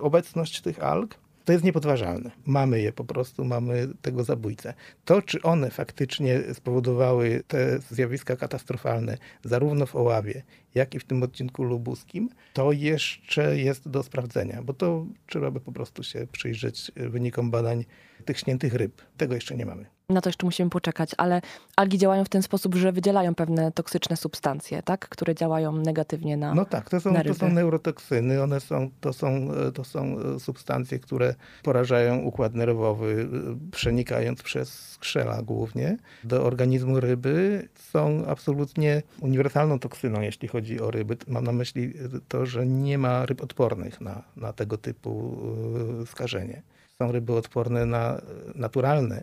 obecność 0.00 0.60
tych 0.60 0.84
alg. 0.84 1.18
To 1.46 1.52
jest 1.52 1.64
niepodważalne. 1.64 2.30
Mamy 2.46 2.80
je 2.80 2.92
po 2.92 3.04
prostu, 3.04 3.44
mamy 3.44 3.88
tego 4.02 4.24
zabójcę. 4.24 4.74
To, 5.04 5.22
czy 5.22 5.42
one 5.42 5.70
faktycznie 5.70 6.40
spowodowały 6.54 7.42
te 7.48 7.78
zjawiska 7.90 8.36
katastrofalne, 8.36 9.18
zarówno 9.44 9.86
w 9.86 9.96
Oławie, 9.96 10.42
jak 10.74 10.94
i 10.94 10.98
w 10.98 11.04
tym 11.04 11.22
odcinku 11.22 11.62
lubuskim, 11.62 12.28
to 12.52 12.72
jeszcze 12.72 13.58
jest 13.58 13.88
do 13.88 14.02
sprawdzenia, 14.02 14.62
bo 14.62 14.72
to 14.72 15.06
trzeba 15.26 15.50
by 15.50 15.60
po 15.60 15.72
prostu 15.72 16.02
się 16.02 16.26
przyjrzeć 16.32 16.92
wynikom 16.96 17.50
badań 17.50 17.84
tych 18.26 18.38
śniętych 18.38 18.74
ryb. 18.74 19.02
Tego 19.16 19.34
jeszcze 19.34 19.56
nie 19.56 19.66
mamy. 19.66 19.86
Na 20.08 20.20
to 20.20 20.28
jeszcze 20.28 20.46
musimy 20.46 20.70
poczekać, 20.70 21.10
ale 21.16 21.40
algi 21.76 21.98
działają 21.98 22.24
w 22.24 22.28
ten 22.28 22.42
sposób, 22.42 22.74
że 22.74 22.92
wydzielają 22.92 23.34
pewne 23.34 23.72
toksyczne 23.72 24.16
substancje, 24.16 24.82
tak? 24.82 25.08
które 25.08 25.34
działają 25.34 25.72
negatywnie 25.72 26.36
na 26.36 26.54
No 26.54 26.64
tak, 26.64 26.90
to 26.90 27.00
są, 27.00 27.14
to 27.26 27.34
są 27.34 27.48
neurotoksyny, 27.48 28.42
one 28.42 28.60
są, 28.60 28.90
to, 29.00 29.12
są, 29.12 29.48
to 29.74 29.84
są 29.84 30.16
substancje, 30.38 30.98
które 30.98 31.34
porażają 31.62 32.18
układ 32.18 32.54
nerwowy, 32.54 33.28
przenikając 33.72 34.42
przez 34.42 34.90
skrzela 34.90 35.42
głównie 35.42 35.96
do 36.24 36.44
organizmu 36.44 37.00
ryby. 37.00 37.68
Są 37.74 38.24
absolutnie 38.26 39.02
uniwersalną 39.20 39.78
toksyną, 39.78 40.20
jeśli 40.20 40.48
chodzi 40.48 40.80
o 40.80 40.90
ryby. 40.90 41.16
Mam 41.28 41.44
na 41.44 41.52
myśli 41.52 41.92
to, 42.28 42.46
że 42.46 42.66
nie 42.66 42.98
ma 42.98 43.26
ryb 43.26 43.42
odpornych 43.42 44.00
na, 44.00 44.22
na 44.36 44.52
tego 44.52 44.78
typu 44.78 45.36
skażenie. 46.06 46.62
Są 47.02 47.12
ryby 47.12 47.32
odporne 47.32 47.86
na 47.86 48.20
naturalne 48.54 49.22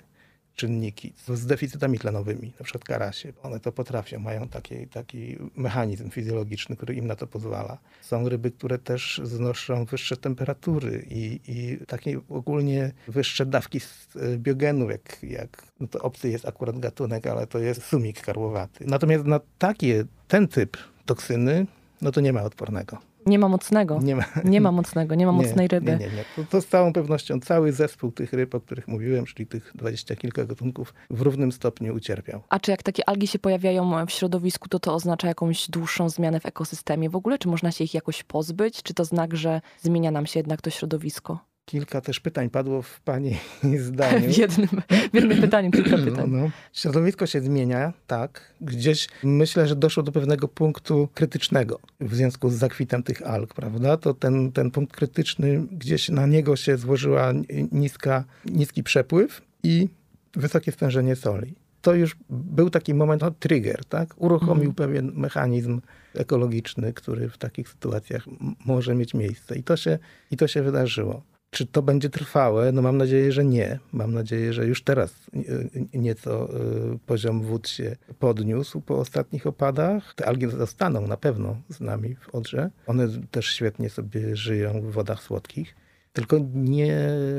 czynniki 0.55 1.13
z 1.27 1.45
deficytami 1.45 1.99
tlenowymi, 1.99 2.53
na 2.59 2.63
przykład 2.65 2.83
karasie. 2.83 3.33
One 3.43 3.59
to 3.59 3.71
potrafią, 3.71 4.19
mają 4.19 4.47
taki, 4.47 4.87
taki 4.87 5.37
mechanizm 5.55 6.09
fizjologiczny, 6.09 6.75
który 6.75 6.95
im 6.95 7.07
na 7.07 7.15
to 7.15 7.27
pozwala. 7.27 7.77
Są 8.01 8.29
ryby, 8.29 8.51
które 8.51 8.77
też 8.77 9.21
znoszą 9.23 9.85
wyższe 9.85 10.17
temperatury 10.17 11.05
i, 11.09 11.39
i 11.47 11.85
takie 11.85 12.21
ogólnie 12.29 12.91
wyższe 13.07 13.45
dawki 13.45 13.79
e, 14.15 14.37
biogenów, 14.37 14.91
jak, 14.91 15.23
jak 15.23 15.63
no 15.79 15.87
to 15.87 15.99
obcy 15.99 16.29
jest 16.29 16.47
akurat 16.47 16.79
gatunek, 16.79 17.27
ale 17.27 17.47
to 17.47 17.59
jest 17.59 17.85
sumik 17.85 18.21
karłowaty. 18.21 18.85
Natomiast 18.87 19.25
na 19.25 19.39
takie, 19.57 20.05
ten 20.27 20.47
typ 20.47 20.77
toksyny, 21.05 21.65
no 22.01 22.11
to 22.11 22.21
nie 22.21 22.33
ma 22.33 22.43
odpornego. 22.43 23.12
Nie 23.25 23.39
ma 23.39 23.49
mocnego. 23.49 23.99
Nie 24.03 24.15
ma, 24.15 24.25
Nie 24.43 24.61
ma 24.61 24.71
mocnego, 24.71 25.15
nie 25.15 25.25
ma 25.25 25.31
mocnej 25.41 25.67
ryby. 25.67 25.91
Nie, 25.91 25.97
nie, 25.97 26.05
nie. 26.05 26.25
To, 26.35 26.43
to 26.49 26.61
z 26.61 26.67
całą 26.67 26.93
pewnością 26.93 27.39
cały 27.39 27.71
zespół 27.71 28.11
tych 28.11 28.33
ryb, 28.33 28.55
o 28.55 28.61
których 28.61 28.87
mówiłem, 28.87 29.25
czyli 29.25 29.47
tych 29.47 29.71
dwadzieścia 29.75 30.15
kilka 30.15 30.45
gatunków, 30.45 30.93
w 31.09 31.21
równym 31.21 31.51
stopniu 31.51 31.95
ucierpiał. 31.95 32.41
A 32.49 32.59
czy 32.59 32.71
jak 32.71 32.83
takie 32.83 33.09
algi 33.09 33.27
się 33.27 33.39
pojawiają 33.39 34.05
w 34.05 34.11
środowisku, 34.11 34.69
to 34.69 34.79
to 34.79 34.93
oznacza 34.93 35.27
jakąś 35.27 35.69
dłuższą 35.69 36.09
zmianę 36.09 36.39
w 36.39 36.45
ekosystemie 36.45 37.09
w 37.09 37.15
ogóle? 37.15 37.37
Czy 37.37 37.47
można 37.47 37.71
się 37.71 37.83
ich 37.83 37.93
jakoś 37.93 38.23
pozbyć? 38.23 38.83
Czy 38.83 38.93
to 38.93 39.05
znak, 39.05 39.35
że 39.35 39.61
zmienia 39.81 40.11
nam 40.11 40.25
się 40.25 40.39
jednak 40.39 40.61
to 40.61 40.69
środowisko? 40.69 41.52
Kilka 41.65 42.01
też 42.01 42.20
pytań 42.20 42.50
padło 42.50 42.82
w 42.82 43.01
pani 43.01 43.38
zdaniu. 43.88 44.34
W 44.34 44.38
jednym, 44.38 44.67
w 45.12 45.13
jednym 45.13 45.41
pytaniu 45.41 45.72
kilka 45.72 45.98
pytań. 45.98 46.29
No, 46.32 46.38
no. 46.38 46.50
Środowisko 46.74 47.25
się 47.27 47.41
zmienia, 47.41 47.93
tak. 48.08 48.53
Gdzieś 48.62 49.08
myślę, 49.24 49.67
że 49.67 49.75
doszło 49.75 50.03
do 50.03 50.12
pewnego 50.12 50.48
punktu 50.48 51.10
krytycznego 51.13 51.79
w 52.00 52.15
związku 52.15 52.50
z 52.50 52.53
zakwitem 52.53 53.03
tych 53.03 53.22
alg, 53.22 53.53
prawda? 53.53 53.98
To 53.98 54.13
ten, 54.13 54.51
ten 54.51 54.72
punkt 54.72 54.96
krytyczny, 54.96 55.63
gdzieś 55.72 56.10
na 56.10 56.25
niego 56.25 56.55
się 56.55 56.77
złożyła 56.77 57.34
niska, 57.72 58.24
niski 58.46 58.84
przepływ 58.84 59.41
i 59.63 59.89
wysokie 60.36 60.72
stężenie 60.72 61.15
soli. 61.15 61.55
To 61.82 61.93
już 61.93 62.15
był 62.29 62.70
taki 62.70 62.93
moment, 62.93 63.22
no, 63.22 63.32
trigger, 63.32 63.86
tak? 63.86 64.13
Uruchomił 64.17 64.70
Mhm. 64.70 64.74
pewien 64.75 65.12
mechanizm 65.15 65.82
ekologiczny, 66.15 66.93
który 66.93 67.29
w 67.29 67.38
takich 67.38 67.70
sytuacjach 67.70 68.25
może 68.65 68.96
mieć 68.96 69.13
miejsce. 69.13 69.55
I 69.55 69.63
to 69.63 69.77
się, 69.77 70.00
i 70.32 70.38
to 70.38 70.48
się 70.48 70.63
wydarzyło. 70.63 71.24
Czy 71.53 71.65
to 71.65 71.81
będzie 71.81 72.10
trwałe? 72.10 72.72
No 72.72 72.81
mam 72.81 72.98
nadzieję, 72.98 73.31
że 73.31 73.45
nie. 73.45 73.79
Mam 73.91 74.13
nadzieję, 74.13 74.53
że 74.53 74.65
już 74.65 74.83
teraz 74.83 75.15
y, 75.36 75.88
nieco 75.93 76.50
y, 76.93 77.00
poziom 77.05 77.41
wód 77.41 77.69
się 77.69 77.95
podniósł 78.19 78.81
po 78.81 78.98
ostatnich 78.98 79.48
opadach. 79.48 80.13
Te 80.15 80.25
algi 80.25 80.50
zostaną 80.50 81.07
na 81.07 81.17
pewno 81.17 81.57
z 81.69 81.79
nami 81.79 82.15
w 82.15 82.36
Odrze. 82.36 82.69
One 82.88 83.07
też 83.31 83.45
świetnie 83.45 83.89
sobie 83.89 84.36
żyją 84.36 84.81
w 84.81 84.91
wodach 84.91 85.24
słodkich. 85.24 85.75
Tylko 86.13 86.39
nie 86.53 86.98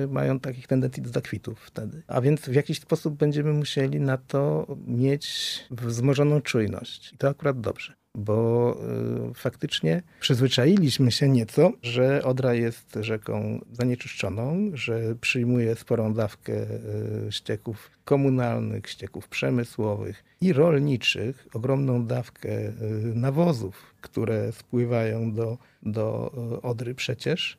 mają 0.09 0.41
takich 0.41 0.67
tendencji 0.67 1.03
do 1.03 1.11
zakwitów 1.11 1.61
wtedy. 1.61 2.03
A 2.07 2.21
więc 2.21 2.41
w 2.41 2.55
jakiś 2.55 2.81
sposób 2.81 3.15
będziemy 3.15 3.53
musieli 3.53 4.01
na 4.01 4.17
to 4.17 4.67
mieć 4.87 5.59
wzmożoną 5.71 6.41
czujność. 6.41 7.13
I 7.13 7.17
to 7.17 7.29
akurat 7.29 7.61
dobrze 7.61 8.04
bo 8.15 8.77
y, 9.31 9.35
faktycznie 9.35 10.03
przyzwyczailiśmy 10.21 11.13
się 11.13 11.29
nieco, 11.29 11.73
że 11.83 12.25
Odra 12.25 12.55
jest 12.55 12.99
rzeką 13.01 13.65
zanieczyszczoną, 13.73 14.71
że 14.75 15.15
przyjmuje 15.21 15.75
sporą 15.75 16.15
dawkę 16.15 16.53
y, 16.53 17.33
ścieków 17.33 17.91
komunalnych, 18.05 18.89
ścieków 18.89 19.29
przemysłowych 19.29 20.25
i 20.41 20.53
rolniczych, 20.53 21.49
ogromną 21.55 22.07
dawkę 22.07 22.49
y, 22.49 22.73
nawozów, 23.15 23.95
które 24.01 24.53
spływają 24.53 25.33
do, 25.33 25.59
do 25.83 26.33
Odry 26.63 26.95
przecież 26.95 27.59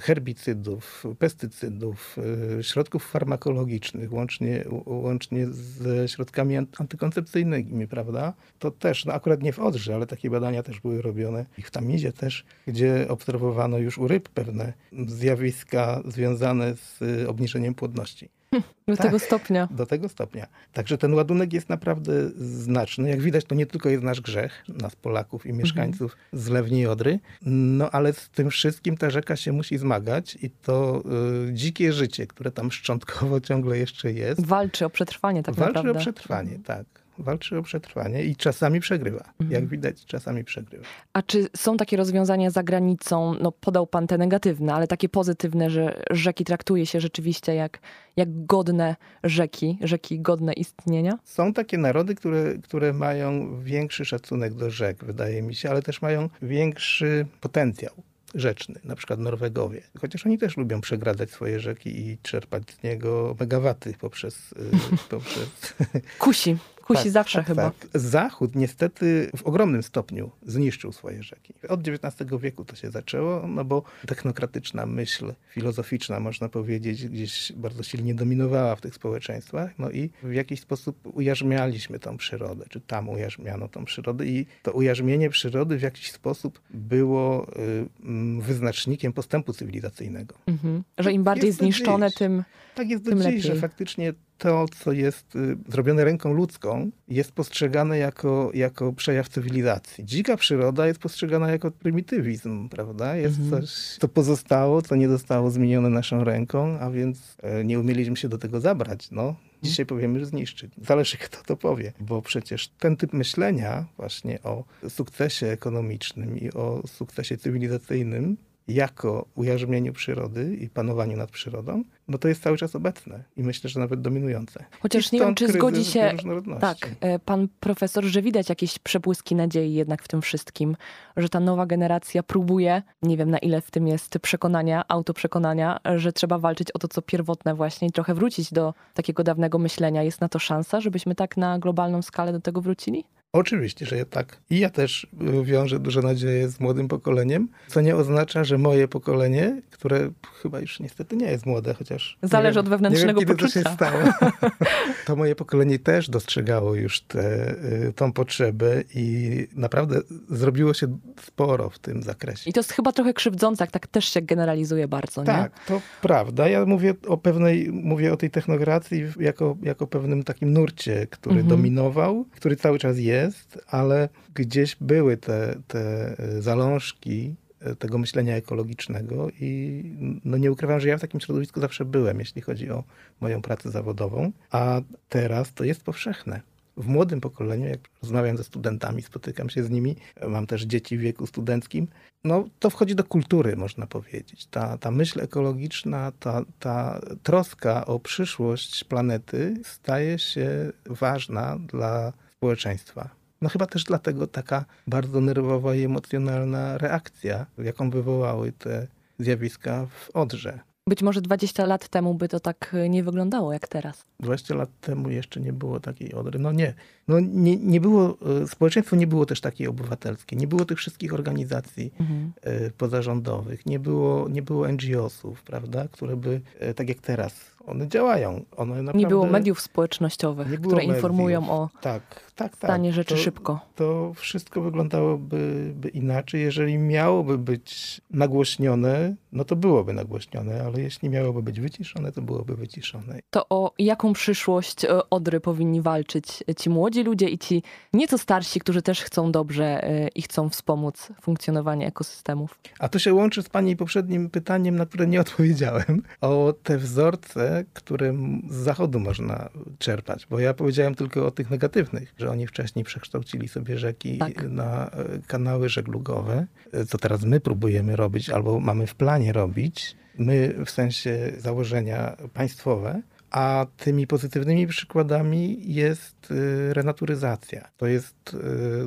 herbicydów, 0.00 1.04
pestycydów, 1.18 2.16
y, 2.58 2.62
środków 2.64 3.10
farmakologicznych, 3.10 4.12
łącznie, 4.12 4.64
łącznie 4.86 5.46
ze 5.50 6.08
środkami 6.08 6.56
an- 6.56 6.66
antykoncepcyjnymi, 6.78 7.88
prawda? 7.88 8.32
To 8.58 8.70
też, 8.70 9.04
no 9.04 9.12
akurat 9.12 9.42
nie 9.42 9.52
w 9.52 9.58
Odrze, 9.58 9.94
ale 9.94 10.06
takie 10.06 10.30
badania 10.30 10.62
też 10.62 10.80
były 10.80 11.02
robione 11.02 11.46
i 11.58 11.62
w 11.62 11.70
Tamizie 11.70 12.12
też, 12.12 12.44
gdzie 12.66 13.06
obserwowano 13.08 13.78
już 13.78 13.98
u 13.98 14.08
ryb 14.08 14.28
pewne 14.28 14.72
zjawiska 15.06 16.02
związane 16.08 16.76
z 16.76 17.02
y, 17.02 17.28
obniżeniem 17.28 17.74
płodności. 17.74 18.28
Do 18.88 18.96
Tak. 18.96 19.06
tego 19.06 19.18
stopnia. 19.18 19.68
Do 19.70 19.86
tego 19.86 20.08
stopnia. 20.08 20.46
Także 20.72 20.98
ten 20.98 21.14
ładunek 21.14 21.52
jest 21.52 21.68
naprawdę 21.68 22.12
znaczny. 22.36 23.08
Jak 23.10 23.20
widać, 23.20 23.44
to 23.44 23.54
nie 23.54 23.66
tylko 23.66 23.88
jest 23.88 24.02
nasz 24.04 24.20
grzech, 24.20 24.64
nas 24.68 24.96
Polaków 24.96 25.46
i 25.46 25.52
mieszkańców 25.52 26.16
z 26.32 26.48
Lewni 26.48 26.80
i 26.80 26.86
Odry, 26.86 27.18
no 27.46 27.90
ale 27.90 28.12
z 28.12 28.28
tym 28.28 28.50
wszystkim 28.50 28.96
ta 28.96 29.10
rzeka 29.10 29.36
się 29.36 29.52
musi 29.52 29.78
zmagać 29.78 30.38
i 30.42 30.50
to 30.50 31.02
y, 31.48 31.52
dzikie 31.52 31.92
życie, 31.92 32.26
które 32.26 32.50
tam 32.50 32.72
szczątkowo 32.72 33.40
ciągle 33.40 33.78
jeszcze 33.78 34.12
jest, 34.12 34.46
Walczy 34.46 34.84
o 34.84 34.90
przetrwanie 34.90 35.42
tak 35.42 35.54
walczy 35.54 35.74
naprawdę. 35.74 35.98
o 35.98 36.02
przetrwanie, 36.02 36.58
tak. 36.64 36.99
Walczy 37.22 37.58
o 37.58 37.62
przetrwanie 37.62 38.24
i 38.24 38.36
czasami 38.36 38.80
przegrywa. 38.80 39.24
Jak 39.50 39.66
widać, 39.66 40.04
czasami 40.04 40.44
przegrywa. 40.44 40.84
A 41.12 41.22
czy 41.22 41.48
są 41.56 41.76
takie 41.76 41.96
rozwiązania 41.96 42.50
za 42.50 42.62
granicą? 42.62 43.34
No 43.40 43.52
podał 43.52 43.86
pan 43.86 44.06
te 44.06 44.18
negatywne, 44.18 44.74
ale 44.74 44.86
takie 44.86 45.08
pozytywne, 45.08 45.70
że 45.70 46.02
rzeki 46.10 46.44
traktuje 46.44 46.86
się 46.86 47.00
rzeczywiście 47.00 47.54
jak, 47.54 47.78
jak 48.16 48.46
godne 48.46 48.96
rzeki, 49.24 49.78
rzeki 49.82 50.20
godne 50.20 50.52
istnienia? 50.52 51.18
Są 51.24 51.52
takie 51.52 51.78
narody, 51.78 52.14
które, 52.14 52.54
które 52.62 52.92
mają 52.92 53.60
większy 53.62 54.04
szacunek 54.04 54.54
do 54.54 54.70
rzek, 54.70 55.04
wydaje 55.04 55.42
mi 55.42 55.54
się, 55.54 55.70
ale 55.70 55.82
też 55.82 56.02
mają 56.02 56.28
większy 56.42 57.26
potencjał 57.40 57.92
rzeczny, 58.34 58.80
na 58.84 58.96
przykład 58.96 59.20
Norwegowie. 59.20 59.82
Chociaż 60.00 60.26
oni 60.26 60.38
też 60.38 60.56
lubią 60.56 60.80
przegradzać 60.80 61.30
swoje 61.30 61.60
rzeki 61.60 62.00
i 62.00 62.18
czerpać 62.22 62.62
z 62.70 62.82
niego 62.82 63.36
megawaty 63.40 63.94
poprzez... 64.00 64.52
y, 64.52 65.08
poprzez 65.08 65.74
Kusi, 66.18 66.56
kusi 66.90 67.02
Tak, 67.04 67.12
zawsze 67.12 67.38
tak, 67.38 67.46
chyba. 67.46 67.70
Tak. 67.70 67.88
Zachód 67.94 68.54
niestety 68.54 69.30
w 69.36 69.42
ogromnym 69.42 69.82
stopniu 69.82 70.30
zniszczył 70.46 70.92
swoje 70.92 71.22
rzeki. 71.22 71.54
Od 71.68 71.88
XIX 71.88 72.30
wieku 72.40 72.64
to 72.64 72.76
się 72.76 72.90
zaczęło, 72.90 73.46
no 73.48 73.64
bo 73.64 73.82
technokratyczna 74.06 74.86
myśl 74.86 75.34
filozoficzna, 75.48 76.20
można 76.20 76.48
powiedzieć, 76.48 77.08
gdzieś 77.08 77.52
bardzo 77.52 77.82
silnie 77.82 78.14
dominowała 78.14 78.76
w 78.76 78.80
tych 78.80 78.94
społeczeństwach, 78.94 79.70
no 79.78 79.90
i 79.90 80.10
w 80.22 80.32
jakiś 80.32 80.60
sposób 80.60 80.96
ujarzmialiśmy 81.16 81.98
tą 81.98 82.16
przyrodę, 82.16 82.64
czy 82.68 82.80
tam 82.80 83.08
ujarzmiano 83.08 83.68
tą 83.68 83.84
przyrodę 83.84 84.26
i 84.26 84.46
to 84.62 84.72
ujarzmienie 84.72 85.30
przyrody 85.30 85.78
w 85.78 85.82
jakiś 85.82 86.12
sposób 86.12 86.60
było 86.70 87.46
y, 87.48 87.88
mm, 88.02 88.40
wyznacznikiem 88.40 89.12
postępu 89.12 89.52
cywilizacyjnego. 89.52 90.34
Mhm. 90.46 90.82
Że 90.98 91.12
im 91.12 91.24
bardziej 91.24 91.46
Jest 91.46 91.58
zniszczone, 91.58 92.10
tym 92.10 92.44
Tak 92.74 92.90
jest 92.90 93.04
do 93.04 93.14
dziś, 93.14 93.42
że 93.42 93.48
lepiej. 93.48 93.60
faktycznie 93.60 94.12
to, 94.38 94.66
co 94.84 94.92
jest 94.92 95.36
y, 95.36 95.56
zrobione 95.68 96.04
ręką 96.04 96.32
ludzką, 96.32 96.90
jest 97.08 97.32
postrzegane 97.32 97.98
jako, 97.98 98.50
jako 98.54 98.92
przejaw 98.92 99.28
cywilizacji. 99.28 100.04
Dzika 100.04 100.36
przyroda 100.36 100.86
jest 100.86 101.00
postrzegana 101.00 101.50
jako 101.50 101.70
prymitywizm, 101.70 102.68
prawda? 102.68 103.16
Jest 103.16 103.38
Mhm. 103.38 103.62
coś, 103.62 103.70
co 104.00 104.08
pozostało, 104.08 104.82
co 104.82 104.96
nie 104.96 105.08
zostało 105.08 105.50
zmienione 105.50 105.88
naszą 105.90 106.24
ręką, 106.24 106.78
a 106.80 106.90
więc 106.90 107.36
e, 107.42 107.64
nie 107.64 107.80
umieliśmy 107.80 108.16
się 108.16 108.28
do 108.28 108.38
tego 108.38 108.60
zabrać. 108.60 109.10
No. 109.10 109.34
Dzisiaj 109.62 109.86
powiemy, 109.86 110.20
że 110.20 110.26
zniszczyć. 110.26 110.72
Zależy, 110.86 111.16
kto 111.16 111.38
to 111.46 111.56
powie, 111.56 111.92
bo 112.00 112.22
przecież 112.22 112.68
ten 112.68 112.96
typ 112.96 113.12
myślenia 113.12 113.86
właśnie 113.96 114.42
o 114.42 114.64
sukcesie 114.88 115.46
ekonomicznym 115.46 116.38
i 116.38 116.50
o 116.52 116.82
sukcesie 116.86 117.36
cywilizacyjnym 117.36 118.36
jako 118.74 119.26
ujarzmieniu 119.34 119.92
przyrody 119.92 120.56
i 120.56 120.68
panowaniu 120.68 121.16
nad 121.16 121.30
przyrodą, 121.30 121.84
no 122.08 122.18
to 122.18 122.28
jest 122.28 122.42
cały 122.42 122.56
czas 122.56 122.76
obecne 122.76 123.24
i 123.36 123.42
myślę, 123.42 123.70
że 123.70 123.80
nawet 123.80 124.00
dominujące. 124.00 124.64
Chociaż 124.80 125.12
nie 125.12 125.20
wiem, 125.20 125.34
czy 125.34 125.48
zgodzi 125.48 125.84
się 125.84 126.12
tak, 126.60 126.76
e, 127.00 127.18
pan 127.18 127.48
profesor, 127.60 128.04
że 128.04 128.22
widać 128.22 128.48
jakieś 128.48 128.78
przebłyski 128.78 129.34
nadziei 129.34 129.74
jednak 129.74 130.02
w 130.02 130.08
tym 130.08 130.22
wszystkim, 130.22 130.76
że 131.16 131.28
ta 131.28 131.40
nowa 131.40 131.66
generacja 131.66 132.22
próbuje, 132.22 132.82
nie 133.02 133.16
wiem 133.16 133.30
na 133.30 133.38
ile 133.38 133.60
w 133.60 133.70
tym 133.70 133.86
jest 133.86 134.18
przekonania, 134.18 134.84
autoprzekonania, 134.88 135.80
że 135.96 136.12
trzeba 136.12 136.38
walczyć 136.38 136.70
o 136.70 136.78
to, 136.78 136.88
co 136.88 137.02
pierwotne 137.02 137.54
właśnie 137.54 137.88
i 137.88 137.92
trochę 137.92 138.14
wrócić 138.14 138.52
do 138.52 138.74
takiego 138.94 139.24
dawnego 139.24 139.58
myślenia. 139.58 140.02
Jest 140.02 140.20
na 140.20 140.28
to 140.28 140.38
szansa, 140.38 140.80
żebyśmy 140.80 141.14
tak 141.14 141.36
na 141.36 141.58
globalną 141.58 142.02
skalę 142.02 142.32
do 142.32 142.40
tego 142.40 142.60
wrócili? 142.60 143.04
Oczywiście, 143.40 143.86
że 143.86 144.06
tak. 144.06 144.36
I 144.50 144.58
ja 144.58 144.70
też 144.70 145.06
y, 145.40 145.44
wiążę 145.44 145.78
duże 145.78 146.02
nadzieje 146.02 146.48
z 146.48 146.60
młodym 146.60 146.88
pokoleniem, 146.88 147.48
co 147.68 147.80
nie 147.80 147.96
oznacza, 147.96 148.44
że 148.44 148.58
moje 148.58 148.88
pokolenie, 148.88 149.62
które 149.70 150.10
chyba 150.42 150.60
już 150.60 150.80
niestety 150.80 151.16
nie 151.16 151.30
jest 151.30 151.46
młode, 151.46 151.74
chociaż... 151.74 152.18
Zależy 152.22 152.54
wiem- 152.54 152.60
od 152.64 152.68
wewnętrznego 152.68 153.20
nie 153.20 153.26
wiem, 153.26 153.36
kiedy 153.36 153.42
poczucia. 153.42 153.62
To, 153.62 153.68
się 153.70 153.74
stało. 153.74 154.30
to 155.06 155.16
moje 155.16 155.34
pokolenie 155.36 155.78
też 155.78 156.10
dostrzegało 156.10 156.74
już 156.74 157.00
tę 157.00 157.54
tą 157.96 158.12
potrzebę 158.12 158.82
i 158.94 159.30
naprawdę 159.54 160.00
zrobiło 160.30 160.74
się 160.74 160.98
sporo 161.22 161.70
w 161.70 161.78
tym 161.78 162.02
zakresie. 162.02 162.50
I 162.50 162.52
to 162.52 162.60
jest 162.60 162.72
chyba 162.72 162.92
trochę 162.92 163.14
krzywdzące, 163.14 163.64
jak 163.64 163.70
tak 163.70 163.86
też 163.86 164.04
się 164.04 164.22
generalizuje 164.22 164.88
bardzo, 164.88 165.20
nie? 165.20 165.26
Tak, 165.26 165.64
to 165.66 165.80
prawda. 166.02 166.48
Ja 166.48 166.66
mówię 166.66 166.94
o 167.08 167.16
pewnej, 167.16 167.68
mówię 167.72 168.12
o 168.12 168.16
tej 168.16 168.30
technokracji 168.30 169.04
jako, 169.20 169.56
jako 169.62 169.86
pewnym 169.86 170.22
takim 170.22 170.52
nurcie, 170.52 171.06
który 171.10 171.40
Mhm. 171.40 171.48
dominował, 171.48 172.24
który 172.36 172.56
cały 172.56 172.78
czas 172.78 172.98
jest, 172.98 173.19
ale 173.66 174.08
gdzieś 174.34 174.76
były 174.80 175.16
te, 175.16 175.56
te 175.68 176.14
e, 176.18 176.42
zalążki 176.42 177.34
e, 177.60 177.74
tego 177.76 177.98
myślenia 177.98 178.36
ekologicznego 178.36 179.28
i 179.40 179.82
no 180.24 180.36
nie 180.36 180.52
ukrywam, 180.52 180.80
że 180.80 180.88
ja 180.88 180.98
w 180.98 181.00
takim 181.00 181.20
środowisku 181.20 181.60
zawsze 181.60 181.84
byłem, 181.84 182.18
jeśli 182.18 182.42
chodzi 182.42 182.70
o 182.70 182.84
moją 183.20 183.42
pracę 183.42 183.70
zawodową, 183.70 184.32
a 184.50 184.80
teraz 185.08 185.54
to 185.54 185.64
jest 185.64 185.82
powszechne. 185.82 186.40
W 186.76 186.86
młodym 186.86 187.20
pokoleniu, 187.20 187.68
jak 187.68 187.80
rozmawiam 188.02 188.36
ze 188.36 188.44
studentami, 188.44 189.02
spotykam 189.02 189.50
się 189.50 189.64
z 189.64 189.70
nimi, 189.70 189.96
mam 190.28 190.46
też 190.46 190.62
dzieci 190.62 190.98
w 190.98 191.00
wieku 191.00 191.26
studenckim, 191.26 191.88
no 192.24 192.44
to 192.58 192.70
wchodzi 192.70 192.94
do 192.94 193.04
kultury, 193.04 193.56
można 193.56 193.86
powiedzieć. 193.86 194.46
Ta, 194.46 194.78
ta 194.78 194.90
myśl 194.90 195.20
ekologiczna, 195.20 196.12
ta, 196.20 196.42
ta 196.58 197.00
troska 197.22 197.86
o 197.86 198.00
przyszłość 198.00 198.84
planety 198.84 199.54
staje 199.64 200.18
się 200.18 200.72
ważna 200.86 201.58
dla 201.58 202.12
społeczeństwa. 202.44 203.08
No 203.42 203.48
chyba 203.48 203.66
też 203.66 203.84
dlatego 203.84 204.26
taka 204.26 204.64
bardzo 204.86 205.20
nerwowa 205.20 205.74
i 205.74 205.82
emocjonalna 205.84 206.78
reakcja, 206.78 207.46
jaką 207.58 207.90
wywołały 207.90 208.52
te 208.52 208.86
zjawiska 209.18 209.86
w 209.86 210.10
Odrze. 210.16 210.58
Być 210.88 211.02
może 211.02 211.20
20 211.20 211.66
lat 211.66 211.88
temu 211.88 212.14
by 212.14 212.28
to 212.28 212.40
tak 212.40 212.76
nie 212.88 213.04
wyglądało 213.04 213.52
jak 213.52 213.68
teraz. 213.68 214.04
20 214.20 214.54
lat 214.54 214.68
temu 214.80 215.10
jeszcze 215.10 215.40
nie 215.40 215.52
było 215.52 215.80
takiej 215.80 216.14
Odry. 216.14 216.38
No 216.38 216.52
nie. 216.52 216.74
No 217.08 217.20
nie, 217.20 217.56
nie 217.56 217.80
było, 217.80 218.16
e, 218.42 218.48
społeczeństwo 218.48 218.96
nie 218.96 219.06
było 219.06 219.26
też 219.26 219.40
takie 219.40 219.70
obywatelskie. 219.70 220.36
Nie 220.36 220.46
było 220.46 220.64
tych 220.64 220.78
wszystkich 220.78 221.14
organizacji 221.14 221.92
Mhm. 222.00 222.32
e, 222.42 222.70
pozarządowych. 222.70 223.66
Nie 223.66 223.78
było, 223.78 224.28
nie 224.28 224.42
było 224.42 224.68
NGO-sów, 224.68 225.42
prawda, 225.42 225.88
które 225.88 226.16
by, 226.16 226.40
e, 226.58 226.74
tak 226.74 226.88
jak 226.88 226.98
teraz, 226.98 227.34
one 227.66 227.88
działają. 227.88 228.44
One 228.56 228.74
naprawdę, 228.74 228.98
Nie 228.98 229.06
było 229.06 229.26
mediów 229.26 229.60
społecznościowych, 229.60 230.60
było 230.60 230.74
które 230.76 230.84
informują 230.94 231.40
mediów. 231.40 231.56
o 231.58 231.68
Tak, 231.80 232.02
tak, 232.34 232.56
tak. 232.56 232.56
stanie 232.56 232.92
rzeczy 232.92 233.14
To- 233.14 233.20
szybko. 233.20 233.60
to 233.76 234.12
wszystko 234.16 234.60
wyglądałoby 234.60 235.70
by 235.74 235.88
inaczej. 235.88 236.42
Jeżeli 236.42 236.78
miałoby 236.78 237.38
być 237.38 238.00
nagłośnione, 238.10 239.14
no 239.32 239.44
to 239.44 239.56
byłoby 239.56 239.92
nagłośnione, 239.92 240.62
ale 240.66 240.80
jeśli 240.80 241.08
miałoby 241.08 241.42
być 241.42 241.60
wyciszone, 241.60 242.12
to 242.12 242.22
byłoby 242.22 242.56
wyciszone. 242.56 243.18
To 243.30 243.46
o 243.50 243.72
jaką 243.78 244.12
przyszłość 244.12 244.84
e, 244.84 245.10
Odry 245.10 245.40
powinni 245.40 245.80
walczyć 245.82 246.44
ci 246.58 246.70
młodzi 246.70 247.02
ludzie 247.02 247.28
i 247.28 247.38
ci 247.38 247.62
nieco 247.92 248.18
starsi, 248.18 248.60
którzy 248.60 248.82
też 248.82 249.02
chcą 249.02 249.32
dobrze 249.32 249.84
e, 249.84 250.08
i 250.08 250.22
chcą 250.22 250.48
wspomóc 250.48 251.08
funkcjonowanie 251.20 251.86
ekosystemów? 251.86 252.58
A 252.78 252.88
to 252.88 252.98
się 252.98 253.14
łączy 253.14 253.42
z 253.42 253.48
Pani 253.48 253.76
poprzednim 253.76 254.30
pytaniem, 254.30 254.76
na 254.76 254.86
które 254.86 255.06
nie 255.06 255.20
odpowiedziałem, 255.20 256.02
o 256.20 256.54
te 256.62 256.78
wzorce, 256.78 257.49
które 257.72 258.08
m- 258.08 258.42
z 258.50 258.54
zachodu 258.54 259.00
można 259.00 259.48
czerpać. 259.78 260.26
Bo 260.30 260.38
ja 260.38 260.54
powiedziałem 260.54 260.94
tylko 260.94 261.26
o 261.26 261.30
tych 261.30 261.50
negatywnych, 261.50 262.14
że 262.18 262.30
oni 262.30 262.46
wcześniej 262.46 262.84
przekształcili 262.84 263.48
sobie 263.48 263.78
rzeki 263.78 264.18
Tak. 264.18 264.42
na 264.50 264.90
e, 264.90 265.18
kanały 265.26 265.68
żeglugowe, 265.68 266.46
e, 266.72 266.84
co 266.84 266.98
teraz 266.98 267.24
my 267.24 267.40
próbujemy 267.40 267.96
robić 267.96 268.30
albo 268.30 268.60
mamy 268.60 268.86
w 268.86 268.94
planie 268.94 269.32
robić. 269.32 269.96
My 270.18 270.54
w 270.66 270.70
sensie 270.70 271.32
założenia 271.38 272.16
państwowe, 272.34 273.02
a 273.30 273.66
tymi 273.76 274.06
pozytywnymi 274.06 274.66
przykładami 274.66 275.74
jest 275.74 276.30
y, 276.30 276.74
renaturyzacja. 276.74 277.68
To 277.76 277.86
jest 277.86 278.36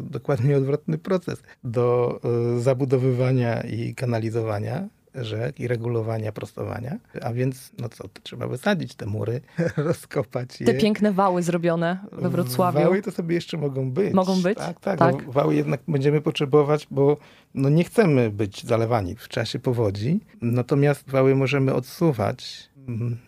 dokładnie 0.02 0.58
odwrotny 0.58 0.98
proces 0.98 1.44
do 1.64 2.20
zabudowywania 2.60 3.62
i 3.62 3.96
kanalizowania 3.96 4.88
rzek 5.16 5.60
i 5.60 5.68
regulowania 5.68 6.32
prostowania. 6.32 6.98
A 7.22 7.34
więc, 7.34 7.72
no 7.80 7.90
co, 7.90 8.04
trzeba 8.24 8.48
wysadzić 8.48 8.96
te 8.96 9.06
mury, 9.06 9.42
rozkopać 9.78 10.62
je. 10.62 10.68
Te 10.68 10.74
piękne 10.74 11.12
wały 11.12 11.44
zrobione 11.44 12.00
we 12.12 12.30
Wrocławiu. 12.30 12.80
Wały 12.80 13.02
to 13.02 13.12
sobie 13.12 13.36
jeszcze 13.36 13.58
mogą 13.58 13.92
być. 13.92 14.14
Mogą 14.14 14.42
być? 14.42 14.58
Tak, 14.58 14.80
tak. 14.80 15.00
Tak. 15.00 15.32
Wały 15.32 15.56
jednak 15.56 15.82
będziemy 15.88 16.22
potrzebować, 16.22 16.88
bo 16.92 17.18
no 17.54 17.70
nie 17.70 17.84
chcemy 17.84 18.30
być 18.30 18.64
zalewani 18.64 19.16
w 19.16 19.28
czasie 19.28 19.60
powodzi. 19.60 20.20
Natomiast 20.42 21.10
wały 21.10 21.36
możemy 21.36 21.74
odsuwać. 21.74 22.70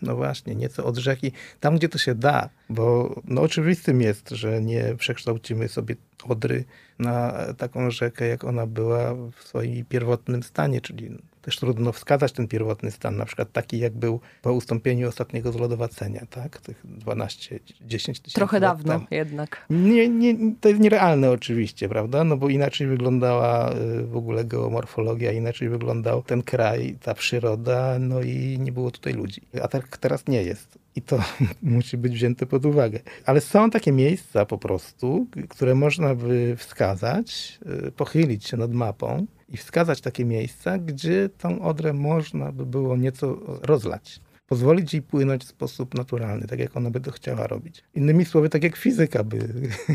No 0.02 0.16
właśnie, 0.16 0.54
nieco 0.54 0.84
od 0.84 0.96
rzeki, 0.96 1.32
tam 1.60 1.76
gdzie 1.76 1.88
to 1.88 1.98
się 1.98 2.14
da, 2.14 2.48
bo 2.70 3.14
no 3.24 3.42
oczywistym 3.42 4.00
jest, 4.00 4.30
że 4.30 4.62
nie 4.62 4.94
przekształcimy 4.98 5.68
sobie 5.68 5.96
Odry 6.28 6.64
na 6.98 7.32
taką 7.58 7.90
rzekę, 7.90 8.26
jak 8.26 8.44
ona 8.44 8.66
była 8.66 9.14
w 9.14 9.42
swoim 9.44 9.84
pierwotnym 9.84 10.42
stanie, 10.42 10.80
czyli 10.80 11.18
też 11.46 11.58
trudno 11.58 11.92
wskazać 11.92 12.32
ten 12.32 12.48
pierwotny 12.48 12.90
stan, 12.90 13.16
na 13.16 13.24
przykład 13.24 13.52
taki, 13.52 13.78
jak 13.78 13.92
był 13.92 14.20
po 14.42 14.52
ustąpieniu 14.52 15.08
ostatniego 15.08 15.52
zlodowacenia, 15.52 16.26
tak? 16.30 16.60
Tych 16.60 16.80
12, 16.84 17.60
10 17.80 18.20
tysięcy 18.20 18.34
Trochę 18.34 18.60
dawno 18.60 18.92
temu. 18.92 19.06
jednak. 19.10 19.66
Nie, 19.70 20.08
nie, 20.08 20.36
to 20.60 20.68
jest 20.68 20.80
nierealne 20.80 21.30
oczywiście, 21.30 21.88
prawda? 21.88 22.24
No 22.24 22.36
bo 22.36 22.48
inaczej 22.48 22.86
wyglądała 22.86 23.72
y, 23.72 24.02
w 24.06 24.16
ogóle 24.16 24.44
geomorfologia, 24.44 25.32
inaczej 25.32 25.68
wyglądał 25.68 26.22
ten 26.22 26.42
kraj, 26.42 26.98
ta 27.02 27.14
przyroda, 27.14 27.98
no 27.98 28.22
i 28.22 28.58
nie 28.60 28.72
było 28.72 28.90
tutaj 28.90 29.12
ludzi. 29.12 29.40
A 29.62 29.68
tak 29.68 29.98
teraz 29.98 30.26
nie 30.26 30.42
jest. 30.42 30.78
I 30.96 31.02
to 31.02 31.18
musi 31.62 31.96
być 31.96 32.12
wzięte 32.12 32.46
pod 32.46 32.66
uwagę. 32.66 33.00
Ale 33.24 33.40
są 33.40 33.70
takie 33.70 33.92
miejsca 33.92 34.46
po 34.46 34.58
prostu, 34.58 35.26
które 35.48 35.74
można 35.74 36.14
by 36.14 36.56
wskazać, 36.56 37.58
y, 37.88 37.92
pochylić 37.92 38.46
się 38.46 38.56
nad 38.56 38.72
mapą 38.72 39.26
i 39.48 39.56
wskazać 39.56 40.00
takie 40.00 40.24
miejsca, 40.24 40.78
gdzie 40.78 41.28
tą 41.28 41.62
odrę 41.62 41.92
można 41.92 42.52
by 42.52 42.66
było 42.66 42.96
nieco 42.96 43.36
rozlać. 43.62 44.20
Pozwolić 44.48 44.92
jej 44.92 45.02
płynąć 45.02 45.44
w 45.44 45.48
sposób 45.48 45.94
naturalny, 45.94 46.46
tak 46.46 46.58
jak 46.58 46.76
ona 46.76 46.90
by 46.90 47.00
to 47.00 47.10
chciała 47.10 47.46
robić. 47.46 47.84
Innymi 47.94 48.24
słowy, 48.24 48.48
tak 48.48 48.62
jak 48.64 48.76
fizyka 48.76 49.24
by 49.24 49.38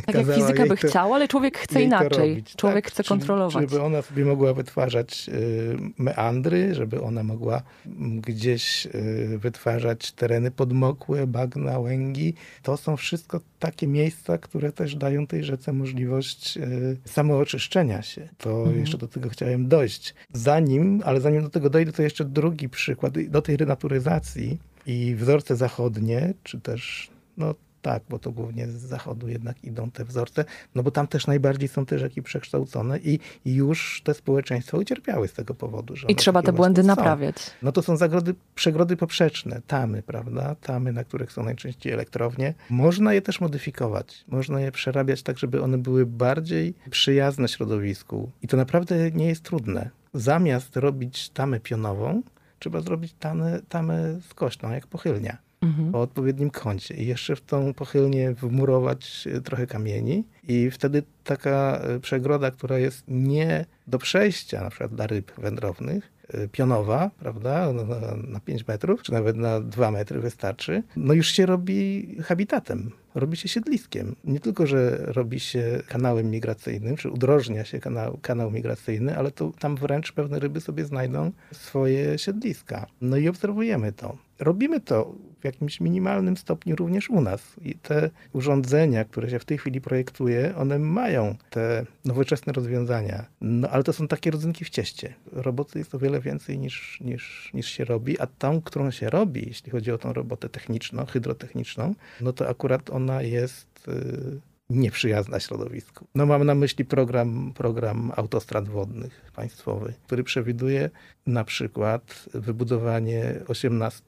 Tak 0.06 0.16
jak 0.16 0.36
fizyka 0.36 0.64
by 0.64 0.78
to- 0.78 0.88
chciała, 0.88 1.16
ale 1.16 1.28
człowiek 1.28 1.58
chce 1.58 1.82
inaczej. 1.82 2.30
robić. 2.30 2.56
Człowiek 2.56 2.86
Tak, 2.86 2.94
chce 2.94 3.04
kontrolować. 3.04 3.70
Żeby 3.70 3.82
ona 3.84 4.02
sobie 4.02 4.26
mogła 4.26 4.54
wytwarzać 4.54 5.30
y, 5.34 5.78
meandry, 5.98 6.76
żeby 6.76 7.02
ona 7.02 7.24
mogła 7.24 7.62
mm, 7.86 8.22
gdzieś 8.22 8.86
y, 8.86 9.38
wytwarzać 9.38 10.12
tereny 10.12 10.52
podmokłe, 10.52 11.28
bagna, 11.28 11.80
łęgi. 11.80 12.34
To 12.64 12.78
są 12.78 12.98
wszystko 12.98 13.42
takie 13.60 13.88
miejsca, 13.88 14.38
które 14.38 14.72
też 14.72 14.96
dają 14.96 15.28
tej 15.28 15.44
rzece 15.44 15.74
możliwość 15.74 16.58
y, 16.58 16.98
samooczyszczenia 17.06 18.02
się. 18.02 18.30
To 18.38 18.58
Mhm. 18.60 18.80
jeszcze 18.80 18.98
do 18.98 19.08
tego 19.08 19.30
chciałem 19.30 19.68
dojść. 19.68 20.14
Zanim, 20.34 21.02
ale 21.06 21.22
zanim 21.22 21.42
do 21.44 21.50
tego 21.50 21.70
dojdę, 21.70 21.92
to 21.92 22.02
jeszcze 22.04 22.26
drugi 22.26 22.70
przykład. 22.70 23.20
Do 23.20 23.42
tej 23.42 23.58
renaturyzacji 23.58 24.42
i 24.86 25.16
wzorce 25.16 25.56
zachodnie, 25.56 26.34
czy 26.44 26.62
też, 26.62 27.12
no 27.38 27.56
tak, 27.82 28.04
bo 28.10 28.20
to 28.20 28.32
głównie 28.32 28.68
z 28.68 28.72
zachodu 28.72 29.28
jednak 29.28 29.64
idą 29.64 29.92
te 29.92 30.06
wzorce, 30.06 30.46
no 30.76 30.84
bo 30.84 30.92
tam 30.92 31.08
też 31.08 31.28
najbardziej 31.28 31.70
są 31.70 31.86
te 31.86 32.00
rzeki 32.00 32.22
przekształcone 32.22 33.00
i 33.00 33.20
już 33.46 34.02
te 34.04 34.14
społeczeństwa 34.14 34.78
ucierpiały 34.78 35.28
z 35.28 35.34
tego 35.34 35.54
powodu. 35.54 35.96
Że 35.96 36.08
I 36.08 36.16
trzeba 36.16 36.42
te 36.42 36.54
błędy 36.54 36.82
są. 36.82 36.88
naprawiać. 36.88 37.36
No 37.62 37.72
to 37.72 37.82
są 37.82 37.98
zagrody, 37.98 38.36
przegrody 38.56 38.98
poprzeczne, 38.98 39.62
tamy, 39.68 40.04
prawda? 40.04 40.56
Tamy, 40.62 40.94
na 40.94 41.04
których 41.04 41.32
są 41.32 41.44
najczęściej 41.44 41.94
elektrownie. 41.94 42.54
Można 42.70 43.14
je 43.14 43.22
też 43.22 43.42
modyfikować. 43.42 44.26
Można 44.28 44.62
je 44.62 44.72
przerabiać 44.72 45.24
tak, 45.24 45.38
żeby 45.40 45.62
one 45.62 45.78
były 45.78 46.06
bardziej 46.06 46.74
przyjazne 46.90 47.48
środowisku. 47.48 48.32
I 48.42 48.48
to 48.48 48.58
naprawdę 48.58 49.12
nie 49.12 49.28
jest 49.28 49.44
trudne. 49.44 49.90
Zamiast 50.14 50.78
robić 50.78 51.30
tamę 51.30 51.60
pionową, 51.60 52.22
trzeba 52.62 52.82
zrobić 52.82 53.14
tamę, 53.20 53.60
tamę 53.70 54.20
skośną, 54.30 54.72
jak 54.72 54.88
pochylnia. 54.88 55.38
Mhm. 55.62 55.96
o 55.96 56.02
odpowiednim 56.02 56.50
kącie 56.50 56.96
i 56.96 57.08
jeszcze 57.08 57.36
w 57.36 57.42
tą 57.42 57.74
pochylnię 57.74 58.34
wmurować 58.34 59.28
e, 59.36 59.42
trochę 59.42 59.68
kamieni 59.68 60.24
i 60.48 60.72
wtedy 60.72 61.04
taka 61.24 61.80
e, 61.84 62.00
przegroda, 62.00 62.52
która 62.52 62.78
jest 62.78 63.04
nie 63.08 63.66
do 63.88 64.00
przejścia 64.00 64.64
na 64.64 64.70
przykład 64.70 64.96
dla 64.96 65.08
ryb 65.08 65.32
wędrownych, 65.38 66.12
e, 66.28 66.48
pionowa, 66.48 67.12
prawda, 67.20 67.74
na, 67.74 67.84
na 68.16 68.40
5 68.40 68.68
metrów, 68.68 69.04
czy 69.04 69.12
nawet 69.12 69.38
na 69.38 69.60
2 69.60 69.92
metry 69.92 70.20
wystarczy, 70.20 70.84
no 70.96 71.14
już 71.14 71.28
się 71.28 71.46
robi 71.46 72.08
habitatem, 72.24 72.92
robi 73.16 73.38
się 73.38 73.50
siedliskiem. 73.50 74.16
Nie 74.24 74.40
tylko, 74.40 74.68
że 74.68 74.98
robi 74.98 75.40
się 75.40 75.82
kanałem 75.88 76.30
migracyjnym, 76.30 76.98
czy 76.98 77.10
udrożnia 77.10 77.66
się 77.66 77.80
kanał, 77.80 78.20
kanał 78.22 78.52
migracyjny, 78.52 79.18
ale 79.18 79.32
to 79.32 79.52
tam 79.60 79.76
wręcz 79.76 80.12
pewne 80.12 80.40
ryby 80.40 80.62
sobie 80.62 80.86
znajdą 80.86 81.32
swoje 81.52 82.18
siedliska. 82.18 82.88
No 83.02 83.18
i 83.18 83.28
obserwujemy 83.28 83.92
to. 83.92 84.18
Robimy 84.40 84.80
to 84.80 85.16
w 85.42 85.46
jakimś 85.46 85.80
minimalnym 85.80 86.38
stopniu 86.38 86.76
również 86.76 87.10
u 87.10 87.22
nas. 87.22 87.42
I 87.62 87.76
te 87.76 88.10
urządzenia, 88.34 89.06
które 89.06 89.30
się 89.30 89.40
w 89.40 89.46
tej 89.46 89.58
chwili 89.58 89.82
projektuje, 89.82 90.56
one 90.56 90.80
mają 90.80 91.36
te 91.50 91.86
nowoczesne 92.06 92.54
rozwiązania. 92.54 93.26
No 93.42 93.70
ale 93.70 93.84
to 93.84 93.94
są 93.94 94.08
takie 94.08 94.32
rodzynki 94.32 94.66
w 94.66 94.70
cieście. 94.70 95.14
Roboty 95.32 95.80
jest 95.80 95.96
o 95.96 96.00
wiele 96.00 96.22
więcej 96.22 96.60
niż, 96.60 97.02
niż, 97.02 97.52
niż 97.54 97.68
się 97.68 97.86
robi, 97.86 98.20
a 98.20 98.28
tą, 98.28 98.62
którą 98.62 98.92
się 98.92 99.10
robi, 99.10 99.44
jeśli 99.48 99.72
chodzi 99.72 99.92
o 99.92 99.98
tą 99.98 100.14
robotę 100.14 100.50
techniczną, 100.50 101.06
hydrotechniczną, 101.06 101.96
no 102.22 102.34
to 102.34 102.50
akurat 102.50 102.90
ona 102.90 103.22
jest 103.22 103.88
y, 103.88 104.51
nieprzyjazna 104.78 105.40
środowisku. 105.40 106.08
No 106.16 106.26
mam 106.26 106.44
na 106.44 106.56
myśli 106.56 106.86
program, 106.86 107.54
program 107.56 108.12
autostrad 108.16 108.70
wodnych 108.70 109.32
państwowy, 109.36 109.94
który 110.06 110.24
przewiduje 110.24 110.90
na 111.28 111.44
przykład 111.44 112.26
wybudowanie 112.34 113.36
18 113.48 114.04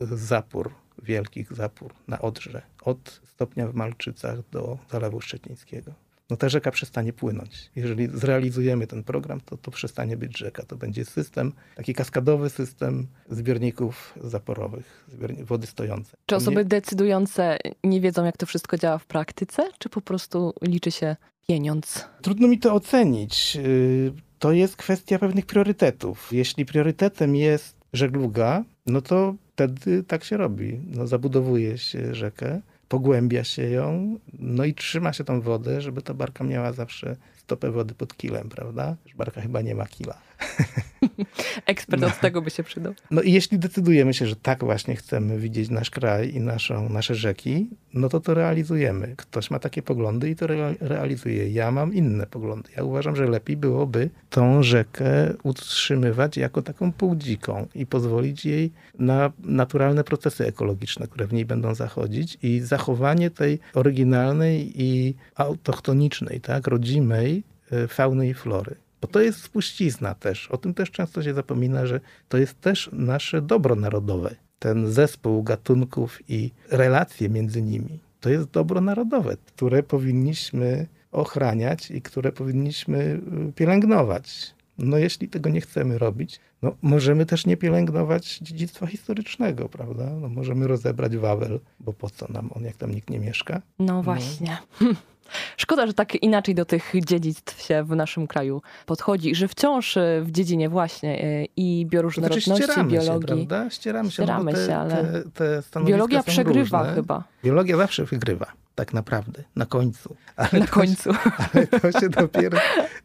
zapór, 0.00 0.70
wielkich 1.02 1.52
zapór 1.52 1.94
na 2.08 2.18
Odrze, 2.18 2.62
od 2.82 3.20
stopnia 3.24 3.68
w 3.68 3.74
Malczycach 3.74 4.38
do 4.52 4.78
Zalewu 4.90 5.20
Szczecińskiego. 5.20 5.92
No 6.30 6.36
ta 6.36 6.48
rzeka 6.48 6.70
przestanie 6.70 7.12
płynąć. 7.12 7.70
Jeżeli 7.76 8.08
zrealizujemy 8.14 8.86
ten 8.86 9.04
program, 9.04 9.40
to 9.40 9.56
to 9.56 9.70
przestanie 9.70 10.16
być 10.16 10.38
rzeka. 10.38 10.62
To 10.62 10.76
będzie 10.76 11.04
system, 11.04 11.52
taki 11.76 11.94
kaskadowy 11.94 12.50
system 12.50 13.06
zbiorników 13.30 14.14
zaporowych, 14.24 15.06
zbiorni- 15.12 15.44
wody 15.44 15.66
stojącej. 15.66 16.14
Czy 16.26 16.36
osoby 16.36 16.56
Nie- 16.56 16.64
decydujące 16.64 17.58
nie 17.84 18.00
wiedzą, 18.00 18.24
jak 18.24 18.36
to 18.36 18.46
wszystko 18.46 18.78
działa 18.78 18.98
w 18.98 19.06
praktyce, 19.06 19.62
czy 19.78 19.88
po 19.88 20.00
prostu 20.00 20.52
liczy 20.62 20.90
się 20.90 21.16
pieniądz? 21.48 22.04
Trudno 22.22 22.48
mi 22.48 22.58
to 22.58 22.74
ocenić. 22.74 23.54
Yy, 23.56 24.12
To 24.38 24.52
jest 24.52 24.76
kwestia 24.76 25.18
pewnych 25.18 25.46
priorytetów. 25.46 26.28
Jeśli 26.32 26.66
priorytetem 26.66 27.36
jest 27.36 27.76
żegluga, 27.92 28.64
no 28.86 29.02
to 29.02 29.34
wtedy 29.52 30.04
tak 30.04 30.24
się 30.24 30.36
robi. 30.36 30.80
No, 30.86 31.06
zabudowuje 31.06 31.78
się 31.78 32.14
rzekę, 32.14 32.60
pogłębia 32.88 33.44
się 33.44 33.70
ją, 33.70 34.18
no 34.32 34.64
i 34.64 34.74
trzyma 34.74 35.12
się 35.12 35.24
tą 35.24 35.40
wodę, 35.40 35.80
żeby 35.80 36.02
ta 36.02 36.14
barka 36.14 36.44
miała 36.44 36.72
zawsze 36.72 37.16
stopę 37.36 37.70
wody 37.70 37.94
pod 37.94 38.16
kilem, 38.16 38.48
prawda? 38.48 38.96
Barka 39.16 39.40
chyba 39.40 39.60
nie 39.60 39.74
ma 39.74 39.86
kila. 39.86 40.27
Ekspert 41.66 42.02
od 42.02 42.20
tego 42.20 42.42
by 42.42 42.50
się 42.50 42.62
przydał. 42.62 42.94
No 43.10 43.22
i 43.22 43.32
jeśli 43.32 43.58
decydujemy 43.58 44.14
się, 44.14 44.26
że 44.26 44.36
tak 44.36 44.64
właśnie 44.64 44.96
chcemy 44.96 45.38
widzieć 45.38 45.70
nasz 45.70 45.90
kraj 45.90 46.34
i 46.34 46.40
naszą, 46.40 46.88
nasze 46.88 47.14
rzeki, 47.14 47.70
no 47.94 48.08
to 48.08 48.20
to 48.20 48.34
realizujemy. 48.34 49.14
Ktoś 49.16 49.50
ma 49.50 49.58
takie 49.58 49.82
poglądy 49.82 50.30
i 50.30 50.36
to 50.36 50.46
rea- 50.46 50.76
realizuje. 50.80 51.50
Ja 51.50 51.70
mam 51.70 51.94
inne 51.94 52.26
poglądy. 52.26 52.70
Ja 52.76 52.82
uważam, 52.82 53.16
że 53.16 53.26
lepiej 53.26 53.56
byłoby 53.56 54.10
tą 54.30 54.62
rzekę 54.62 55.34
utrzymywać 55.42 56.36
jako 56.36 56.62
taką 56.62 56.92
półdziką 56.92 57.66
i 57.74 57.86
pozwolić 57.86 58.46
jej 58.46 58.72
na 58.98 59.32
naturalne 59.44 60.04
procesy 60.04 60.46
ekologiczne, 60.46 61.06
które 61.06 61.26
w 61.26 61.32
niej 61.32 61.44
będą 61.44 61.74
zachodzić 61.74 62.38
i 62.42 62.60
zachowanie 62.60 63.30
tej 63.30 63.58
oryginalnej 63.74 64.82
i 64.82 65.14
autochtonicznej, 65.34 66.40
tak, 66.40 66.66
rodzimej 66.66 67.42
e, 67.72 67.88
fauny 67.88 68.28
i 68.28 68.34
flory. 68.34 68.76
Bo 69.00 69.08
to 69.08 69.20
jest 69.20 69.42
spuścizna 69.42 70.14
też. 70.14 70.48
O 70.48 70.56
tym 70.56 70.74
też 70.74 70.90
często 70.90 71.22
się 71.22 71.34
zapomina, 71.34 71.86
że 71.86 72.00
to 72.28 72.38
jest 72.38 72.60
też 72.60 72.90
nasze 72.92 73.42
dobro 73.42 73.74
narodowe. 73.74 74.34
Ten 74.58 74.92
zespół 74.92 75.42
gatunków 75.42 76.20
i 76.28 76.50
relacje 76.70 77.28
między 77.28 77.62
nimi. 77.62 77.98
To 78.20 78.30
jest 78.30 78.50
dobro 78.50 78.80
narodowe, 78.80 79.36
które 79.46 79.82
powinniśmy 79.82 80.86
ochraniać 81.12 81.90
i 81.90 82.02
które 82.02 82.32
powinniśmy 82.32 83.20
y, 83.48 83.52
pielęgnować. 83.52 84.54
No 84.78 84.98
jeśli 84.98 85.28
tego 85.28 85.50
nie 85.50 85.60
chcemy 85.60 85.98
robić, 85.98 86.40
no 86.62 86.76
możemy 86.82 87.26
też 87.26 87.46
nie 87.46 87.56
pielęgnować 87.56 88.38
dziedzictwa 88.38 88.86
historycznego, 88.86 89.68
prawda? 89.68 90.10
No 90.20 90.28
możemy 90.28 90.66
rozebrać 90.66 91.16
Wawel, 91.16 91.60
bo 91.80 91.92
po 91.92 92.10
co 92.10 92.32
nam 92.32 92.50
on, 92.54 92.64
jak 92.64 92.76
tam 92.76 92.90
nikt 92.90 93.10
nie 93.10 93.20
mieszka? 93.20 93.62
No 93.78 94.02
właśnie. 94.02 94.58
Szkoda, 95.56 95.86
że 95.86 95.94
tak 95.94 96.14
inaczej 96.14 96.54
do 96.54 96.64
tych 96.64 96.92
dziedzictw 97.04 97.62
się 97.62 97.84
w 97.84 97.96
naszym 97.96 98.26
kraju 98.26 98.62
podchodzi, 98.86 99.34
że 99.34 99.48
wciąż 99.48 99.96
y, 99.96 100.22
w 100.24 100.30
dziedzinie 100.30 100.68
właśnie 100.68 101.24
y, 101.24 101.46
i 101.56 101.86
To 101.86 101.90
bioróżnorodności, 101.90 102.50
znaczy 102.50 102.62
ścieramy 102.62 102.90
biologii. 102.92 103.28
się, 103.28 103.46
prawda? 103.46 103.70
Ścieramy 103.70 104.08
się, 104.08 104.12
Ścieramy 104.12 104.44
no 104.44 104.50
bo 104.52 104.56
te, 104.58 104.66
się, 104.66 104.76
ale 104.76 105.22
te, 105.34 105.62
te 105.70 105.84
Biologia 105.84 106.22
przegrywa 106.22 106.78
różne. 106.78 106.94
chyba 106.94 107.24
Biologia 107.44 107.76
zawsze 107.76 108.04
wygrywa, 108.04 108.52
tak 108.74 108.92
naprawdę, 108.92 109.44
na 109.56 109.66
końcu. 109.66 110.16
Ale 110.36 110.60
na 110.60 110.66
to 110.66 110.72
końcu. 110.72 111.10
Ale 111.54 111.66
to 111.66 112.00
się, 112.00 112.08
dopiero, 112.08 112.58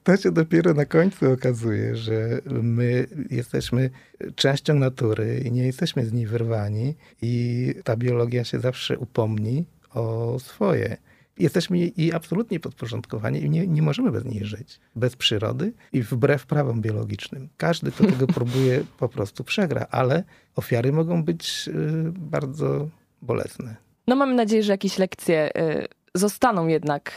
to 0.03 0.17
się 0.17 0.31
dopiero 0.31 0.73
na 0.73 0.86
końcu 0.86 1.31
okazuje, 1.31 1.95
że 1.95 2.41
my 2.45 3.07
jesteśmy 3.29 3.89
częścią 4.36 4.73
natury 4.73 5.41
i 5.45 5.51
nie 5.51 5.65
jesteśmy 5.65 6.05
z 6.05 6.13
niej 6.13 6.25
wyrwani 6.25 6.95
i 7.21 7.73
ta 7.83 7.95
biologia 7.97 8.43
się 8.43 8.59
zawsze 8.59 8.97
upomni 8.97 9.65
o 9.93 10.36
swoje. 10.39 10.97
Jesteśmy 11.39 11.77
jej 11.77 12.13
absolutnie 12.13 12.59
podporządkowani 12.59 13.43
i 13.43 13.49
nie, 13.49 13.67
nie 13.67 13.81
możemy 13.81 14.11
bez 14.11 14.25
niej 14.25 14.45
żyć. 14.45 14.79
Bez 14.95 15.15
przyrody 15.15 15.73
i 15.93 16.01
wbrew 16.01 16.45
prawom 16.45 16.81
biologicznym. 16.81 17.49
Każdy, 17.57 17.91
kto 17.91 18.05
tego 18.05 18.27
próbuje, 18.37 18.83
po 18.97 19.09
prostu 19.09 19.43
przegra, 19.43 19.87
ale 19.91 20.23
ofiary 20.55 20.91
mogą 20.91 21.23
być 21.23 21.67
y, 21.67 22.11
bardzo 22.11 22.89
bolesne. 23.21 23.75
No 24.07 24.15
mamy 24.15 24.35
nadzieję, 24.35 24.63
że 24.63 24.71
jakieś 24.73 24.97
lekcje 24.97 25.57
y, 25.57 25.87
zostaną 26.15 26.67
jednak 26.67 27.12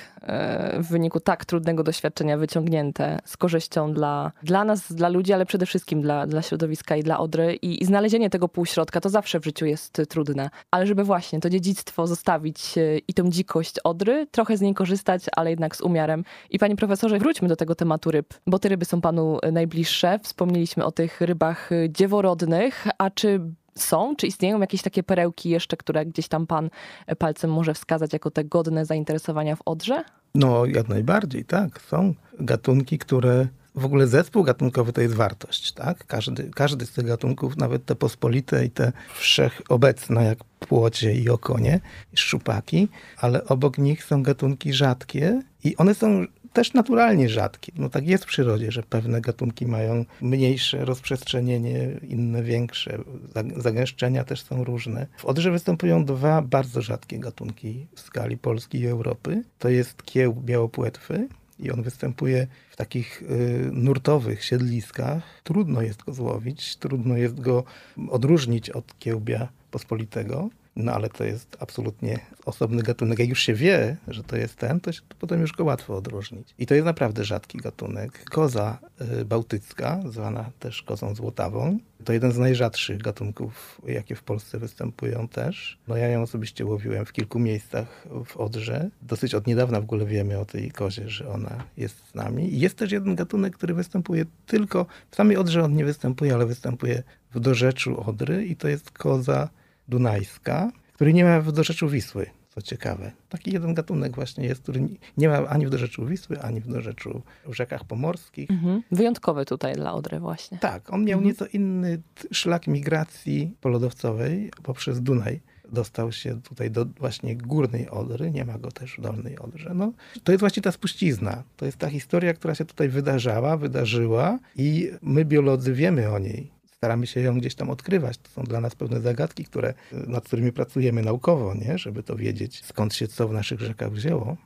y, 0.74 0.82
w 0.82 0.88
wyniku 0.88 1.20
tak 1.20 1.44
trudnego 1.44 1.82
doświadczenia 1.82 2.38
wyciągnięte 2.38 3.18
z 3.24 3.36
korzyścią 3.36 3.92
dla, 3.92 4.32
dla 4.42 4.64
nas, 4.64 4.92
dla 4.92 5.08
ludzi, 5.08 5.32
ale 5.32 5.46
przede 5.46 5.66
wszystkim 5.66 6.02
dla, 6.02 6.26
dla 6.26 6.42
środowiska 6.42 6.96
i 6.96 7.02
dla 7.02 7.18
Odry. 7.18 7.54
I, 7.54 7.82
I 7.82 7.86
znalezienie 7.86 8.30
tego 8.30 8.48
półśrodka 8.48 9.00
to 9.00 9.08
zawsze 9.08 9.40
w 9.40 9.44
życiu 9.44 9.66
jest 9.66 10.02
trudne. 10.08 10.50
Ale 10.70 10.86
żeby 10.86 11.04
właśnie 11.04 11.40
to 11.40 11.50
dziedzictwo 11.50 12.06
zostawić 12.06 12.78
y, 12.78 13.00
i 13.08 13.14
tą 13.14 13.30
dzikość 13.30 13.78
Odry, 13.84 14.26
trochę 14.30 14.56
z 14.56 14.60
niej 14.60 14.74
korzystać, 14.74 15.24
ale 15.36 15.50
jednak 15.50 15.76
z 15.76 15.80
umiarem. 15.80 16.24
I 16.50 16.58
panie 16.58 16.76
profesorze, 16.76 17.18
wróćmy 17.18 17.48
do 17.48 17.56
tego 17.56 17.74
tematu 17.74 18.10
ryb, 18.10 18.34
bo 18.46 18.58
te 18.58 18.68
ryby 18.68 18.84
są 18.84 19.00
panu 19.00 19.38
y, 19.38 19.52
najbliższe. 19.52 20.18
Wspomnieliśmy 20.22 20.84
o 20.84 20.92
tych 20.92 21.20
rybach 21.20 21.70
dzieworodnych, 21.88 22.86
a 22.98 23.10
czy 23.10 23.40
są? 23.76 24.16
Czy 24.16 24.26
istnieją 24.26 24.60
jakieś 24.60 24.82
takie 24.82 25.02
perełki 25.02 25.50
jeszcze, 25.50 25.76
które 25.76 26.06
gdzieś 26.06 26.28
tam 26.28 26.46
pan 26.46 26.70
palcem 27.18 27.52
może 27.52 27.74
wskazać 27.74 28.12
jako 28.12 28.30
te 28.30 28.44
godne 28.44 28.84
zainteresowania 28.84 29.56
w 29.56 29.62
Odrze? 29.64 30.04
No, 30.34 30.66
jak 30.66 30.88
najbardziej, 30.88 31.44
tak. 31.44 31.80
Są 31.80 32.14
gatunki, 32.40 32.98
które. 32.98 33.46
W 33.74 33.84
ogóle 33.84 34.06
zespół 34.06 34.42
gatunkowy 34.42 34.92
to 34.92 35.00
jest 35.00 35.14
wartość, 35.14 35.72
tak? 35.72 36.06
Każdy, 36.06 36.50
każdy 36.54 36.86
z 36.86 36.92
tych 36.92 37.06
gatunków, 37.06 37.56
nawet 37.56 37.84
te 37.84 37.94
pospolite 37.94 38.64
i 38.64 38.70
te 38.70 38.92
wszechobecne, 39.14 40.24
jak 40.24 40.44
płocie 40.44 41.14
i 41.14 41.28
okonie, 41.30 41.80
szczupaki, 42.14 42.88
ale 43.18 43.44
obok 43.44 43.78
nich 43.78 44.04
są 44.04 44.22
gatunki 44.22 44.72
rzadkie 44.72 45.42
i 45.64 45.76
one 45.76 45.94
są 45.94 46.26
też 46.56 46.72
naturalnie 46.74 47.28
rzadkie. 47.28 47.72
No 47.76 47.88
tak 47.88 48.06
jest 48.08 48.24
w 48.24 48.26
przyrodzie, 48.26 48.72
że 48.72 48.82
pewne 48.82 49.20
gatunki 49.20 49.66
mają 49.66 50.04
mniejsze 50.20 50.84
rozprzestrzenienie, 50.84 51.90
inne 52.08 52.42
większe. 52.42 52.98
Zag- 53.34 53.60
Zagęszczenia 53.60 54.24
też 54.24 54.42
są 54.42 54.64
różne. 54.64 55.06
W 55.18 55.24
Odrze 55.24 55.50
występują 55.50 56.04
dwa 56.04 56.42
bardzo 56.42 56.82
rzadkie 56.82 57.18
gatunki 57.18 57.86
w 57.94 58.00
skali 58.00 58.36
Polski 58.38 58.78
i 58.78 58.86
Europy. 58.86 59.42
To 59.58 59.68
jest 59.68 60.02
kieł 60.02 60.34
białopłetwy 60.34 61.28
i 61.58 61.70
on 61.70 61.82
występuje 61.82 62.46
w 62.70 62.76
takich 62.76 63.22
y, 63.22 63.70
nurtowych 63.72 64.44
siedliskach. 64.44 65.22
Trudno 65.44 65.82
jest 65.82 66.04
go 66.04 66.12
złowić, 66.14 66.76
trudno 66.76 67.16
jest 67.16 67.40
go 67.40 67.64
odróżnić 68.10 68.70
od 68.70 68.98
kiełbia 68.98 69.48
pospolitego. 69.70 70.50
No 70.76 70.92
ale 70.92 71.08
to 71.08 71.24
jest 71.24 71.56
absolutnie 71.60 72.18
osobny 72.44 72.82
gatunek. 72.82 73.18
Jak 73.18 73.28
już 73.28 73.42
się 73.42 73.54
wie, 73.54 73.96
że 74.08 74.24
to 74.24 74.36
jest 74.36 74.56
ten, 74.56 74.80
to, 74.80 74.92
się, 74.92 75.00
to 75.08 75.16
potem 75.18 75.40
już 75.40 75.52
go 75.52 75.64
łatwo 75.64 75.96
odróżnić. 75.96 76.54
I 76.58 76.66
to 76.66 76.74
jest 76.74 76.84
naprawdę 76.84 77.24
rzadki 77.24 77.58
gatunek. 77.58 78.24
Koza 78.30 78.78
y, 79.20 79.24
bałtycka, 79.24 80.00
zwana 80.08 80.50
też 80.58 80.82
kozą 80.82 81.14
złotawą, 81.14 81.78
to 82.04 82.12
jeden 82.12 82.32
z 82.32 82.38
najrzadszych 82.38 83.02
gatunków, 83.02 83.80
jakie 83.86 84.14
w 84.14 84.22
Polsce 84.22 84.58
występują 84.58 85.28
też. 85.28 85.78
No 85.88 85.96
ja 85.96 86.08
ją 86.08 86.22
osobiście 86.22 86.64
łowiłem 86.66 87.04
w 87.04 87.12
kilku 87.12 87.38
miejscach 87.38 88.06
w 88.24 88.36
Odrze. 88.36 88.90
Dosyć 89.02 89.34
od 89.34 89.46
niedawna 89.46 89.80
w 89.80 89.84
ogóle 89.84 90.06
wiemy 90.06 90.38
o 90.38 90.44
tej 90.44 90.70
kozie, 90.70 91.08
że 91.08 91.28
ona 91.28 91.64
jest 91.76 92.10
z 92.10 92.14
nami. 92.14 92.54
I 92.54 92.60
jest 92.60 92.78
też 92.78 92.92
jeden 92.92 93.14
gatunek, 93.14 93.56
który 93.56 93.74
występuje 93.74 94.24
tylko, 94.46 94.86
w 95.10 95.16
samej 95.16 95.36
Odrze 95.36 95.64
on 95.64 95.74
nie 95.74 95.84
występuje, 95.84 96.34
ale 96.34 96.46
występuje 96.46 97.02
w 97.34 97.40
dorzeczu 97.40 98.08
Odry 98.10 98.44
i 98.44 98.56
to 98.56 98.68
jest 98.68 98.90
koza 98.90 99.48
dunajska, 99.88 100.70
który 100.94 101.12
nie 101.12 101.24
ma 101.24 101.40
w 101.40 101.52
dorzeczu 101.52 101.88
Wisły, 101.88 102.26
co 102.48 102.62
ciekawe. 102.62 103.12
Taki 103.28 103.52
jeden 103.52 103.74
gatunek 103.74 104.14
właśnie 104.14 104.44
jest, 104.46 104.62
który 104.62 104.80
nie 105.16 105.28
ma 105.28 105.36
ani 105.48 105.66
w 105.66 105.70
dorzeczu 105.70 106.06
Wisły, 106.06 106.40
ani 106.42 106.60
w 106.60 106.66
dorzeczu 106.68 107.22
w 107.46 107.54
rzekach 107.54 107.84
pomorskich. 107.84 108.50
Mhm. 108.50 108.82
Wyjątkowy 108.90 109.44
tutaj 109.44 109.74
dla 109.74 109.94
Odry 109.94 110.20
właśnie. 110.20 110.58
Tak, 110.58 110.92
on 110.92 111.04
miał 111.04 111.18
Mhm. 111.18 111.26
nieco 111.26 111.46
inny 111.52 112.02
szlak 112.32 112.66
migracji 112.66 113.54
polodowcowej 113.60 114.50
poprzez 114.62 115.02
Dunaj. 115.02 115.40
Dostał 115.72 116.12
się 116.12 116.42
tutaj 116.42 116.70
do 116.70 116.84
właśnie 116.84 117.36
górnej 117.36 117.90
Odry, 117.90 118.30
nie 118.30 118.44
ma 118.44 118.58
go 118.58 118.70
też 118.70 118.96
w 118.98 119.00
dolnej 119.00 119.38
Odrze. 119.38 119.72
No, 119.74 119.92
to 120.24 120.32
jest 120.32 120.40
właśnie 120.40 120.62
ta 120.62 120.72
spuścizna. 120.72 121.42
To 121.56 121.66
jest 121.66 121.78
ta 121.78 121.88
historia, 121.90 122.34
która 122.34 122.54
się 122.54 122.64
tutaj 122.64 122.88
wydarzała, 122.88 123.56
wydarzyła 123.56 124.38
i 124.56 124.90
my 125.02 125.24
biolodzy 125.24 125.72
wiemy 125.72 126.10
o 126.10 126.18
niej. 126.18 126.50
Staramy 126.76 127.06
się 127.06 127.20
ją 127.20 127.38
gdzieś 127.38 127.54
tam 127.54 127.70
odkrywać. 127.70 128.18
To 128.18 128.30
są 128.30 128.42
dla 128.42 128.60
nas 128.60 128.74
pewne 128.74 129.00
zagadki, 129.00 129.44
które, 129.44 129.74
nad 129.92 130.24
którymi 130.24 130.52
pracujemy 130.52 131.02
naukowo, 131.02 131.54
nie? 131.54 131.78
żeby 131.78 132.02
to 132.02 132.16
wiedzieć, 132.16 132.64
skąd 132.64 132.94
się 132.94 133.08
co 133.08 133.28
w 133.28 133.32
naszych 133.32 133.60
rzekach 133.60 133.92
wzięło. 133.92 134.36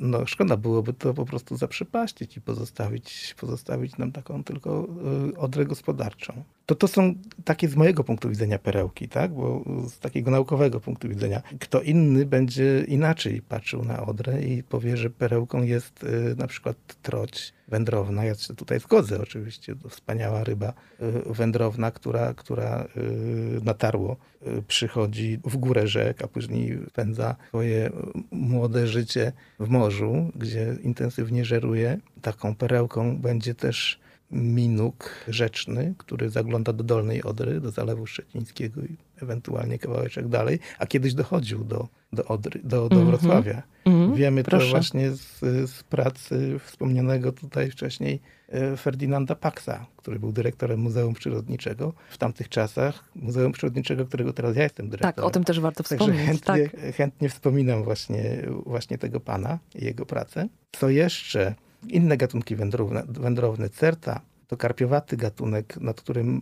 No, 0.00 0.26
szkoda 0.26 0.56
byłoby 0.56 0.92
to 0.92 1.14
po 1.14 1.24
prostu 1.24 1.56
zaprzepaścić 1.56 2.36
i 2.36 2.40
pozostawić, 2.40 3.34
pozostawić 3.40 3.98
nam 3.98 4.12
taką 4.12 4.44
tylko 4.44 4.86
y, 5.28 5.38
odrę 5.38 5.64
gospodarczą. 5.64 6.44
To 6.66 6.74
to 6.74 6.88
są 6.88 7.14
takie 7.44 7.68
z 7.68 7.76
mojego 7.76 8.04
punktu 8.04 8.28
widzenia 8.28 8.58
perełki, 8.58 9.08
tak? 9.08 9.32
Bo 9.34 9.64
z 9.88 9.98
takiego 9.98 10.30
naukowego 10.30 10.80
punktu 10.80 11.08
widzenia. 11.08 11.42
Kto 11.60 11.82
inny 11.82 12.26
będzie 12.26 12.84
inaczej 12.88 13.42
patrzył 13.42 13.84
na 13.84 14.06
odrę 14.06 14.42
i 14.42 14.62
powie, 14.62 14.96
że 14.96 15.10
perełką 15.10 15.62
jest 15.62 16.04
y, 16.04 16.34
na 16.38 16.46
przykład 16.46 16.76
troć 17.02 17.52
wędrowna. 17.68 18.24
Ja 18.24 18.34
się 18.34 18.54
tutaj 18.54 18.80
zgodzę 18.80 19.22
oczywiście. 19.22 19.76
To 19.76 19.88
wspaniała 19.88 20.44
ryba 20.44 20.72
y, 21.28 21.34
wędrowna, 21.34 21.90
która, 21.90 22.34
która 22.34 22.86
y, 22.96 23.64
na 23.64 23.74
tarło 23.74 24.16
y, 24.46 24.62
przychodzi 24.62 25.38
w 25.44 25.56
górę 25.56 25.88
rzek, 25.88 26.22
a 26.22 26.28
później 26.28 26.78
spędza 26.88 27.36
swoje 27.48 27.90
młode 28.30 28.86
życie 28.86 29.32
w 29.60 29.68
morzu, 29.68 30.32
gdzie 30.36 30.76
intensywnie 30.82 31.44
żeruje. 31.44 31.98
Taką 32.22 32.54
perełką 32.54 33.18
będzie 33.18 33.54
też 33.54 34.03
minuk 34.30 35.10
rzeczny, 35.28 35.94
który 35.98 36.30
zagląda 36.30 36.72
do 36.72 36.84
Dolnej 36.84 37.22
Odry, 37.22 37.60
do 37.60 37.70
Zalewu 37.70 38.06
Szczecińskiego 38.06 38.80
i 38.82 38.96
ewentualnie 39.22 39.78
kawałeczek 39.78 40.28
dalej, 40.28 40.58
a 40.78 40.86
kiedyś 40.86 41.14
dochodził 41.14 41.64
do, 41.64 41.88
do 42.12 42.24
Odry, 42.24 42.60
do, 42.64 42.88
do 42.88 42.96
Mhm. 42.96 43.06
Wrocławia. 43.06 43.62
Mhm. 43.84 44.14
Wiemy 44.14 44.42
Proszę. 44.44 44.64
to 44.66 44.70
właśnie 44.70 45.10
z, 45.10 45.38
z 45.70 45.82
pracy 45.82 46.58
wspomnianego 46.64 47.32
tutaj 47.32 47.70
wcześniej 47.70 48.20
e, 48.48 48.76
Ferdynanda 48.76 49.34
Paxa, 49.34 49.86
który 49.96 50.18
był 50.20 50.32
dyrektorem 50.32 50.80
Muzeum 50.80 51.14
Przyrodniczego 51.14 51.92
w 52.10 52.18
tamtych 52.18 52.48
czasach. 52.48 53.04
Muzeum 53.14 53.52
Przyrodniczego, 53.52 54.06
którego 54.06 54.32
teraz 54.32 54.56
ja 54.56 54.62
jestem 54.62 54.88
dyrektorem. 54.88 55.14
Tak, 55.14 55.24
o 55.24 55.30
tym 55.30 55.44
też 55.44 55.60
warto 55.60 55.82
Także 55.84 56.04
wspomnieć. 56.04 56.26
chętnie, 56.26 56.68
Tak. 56.68 56.94
chętnie 56.96 57.28
wspominam 57.28 57.84
właśnie, 57.84 58.42
właśnie 58.66 58.98
tego 58.98 59.20
pana 59.20 59.58
i 59.74 59.84
jego 59.84 60.06
pracę. 60.06 60.48
Co 60.72 60.88
jeszcze? 60.88 61.54
Inne 61.88 62.16
gatunki 62.16 62.56
wędrowne, 62.56 63.02
wędrowne 63.08 63.68
certa 63.68 64.20
to 64.46 64.56
karpiowaty 64.56 65.16
gatunek, 65.16 65.76
nad 65.80 66.00
którym 66.00 66.40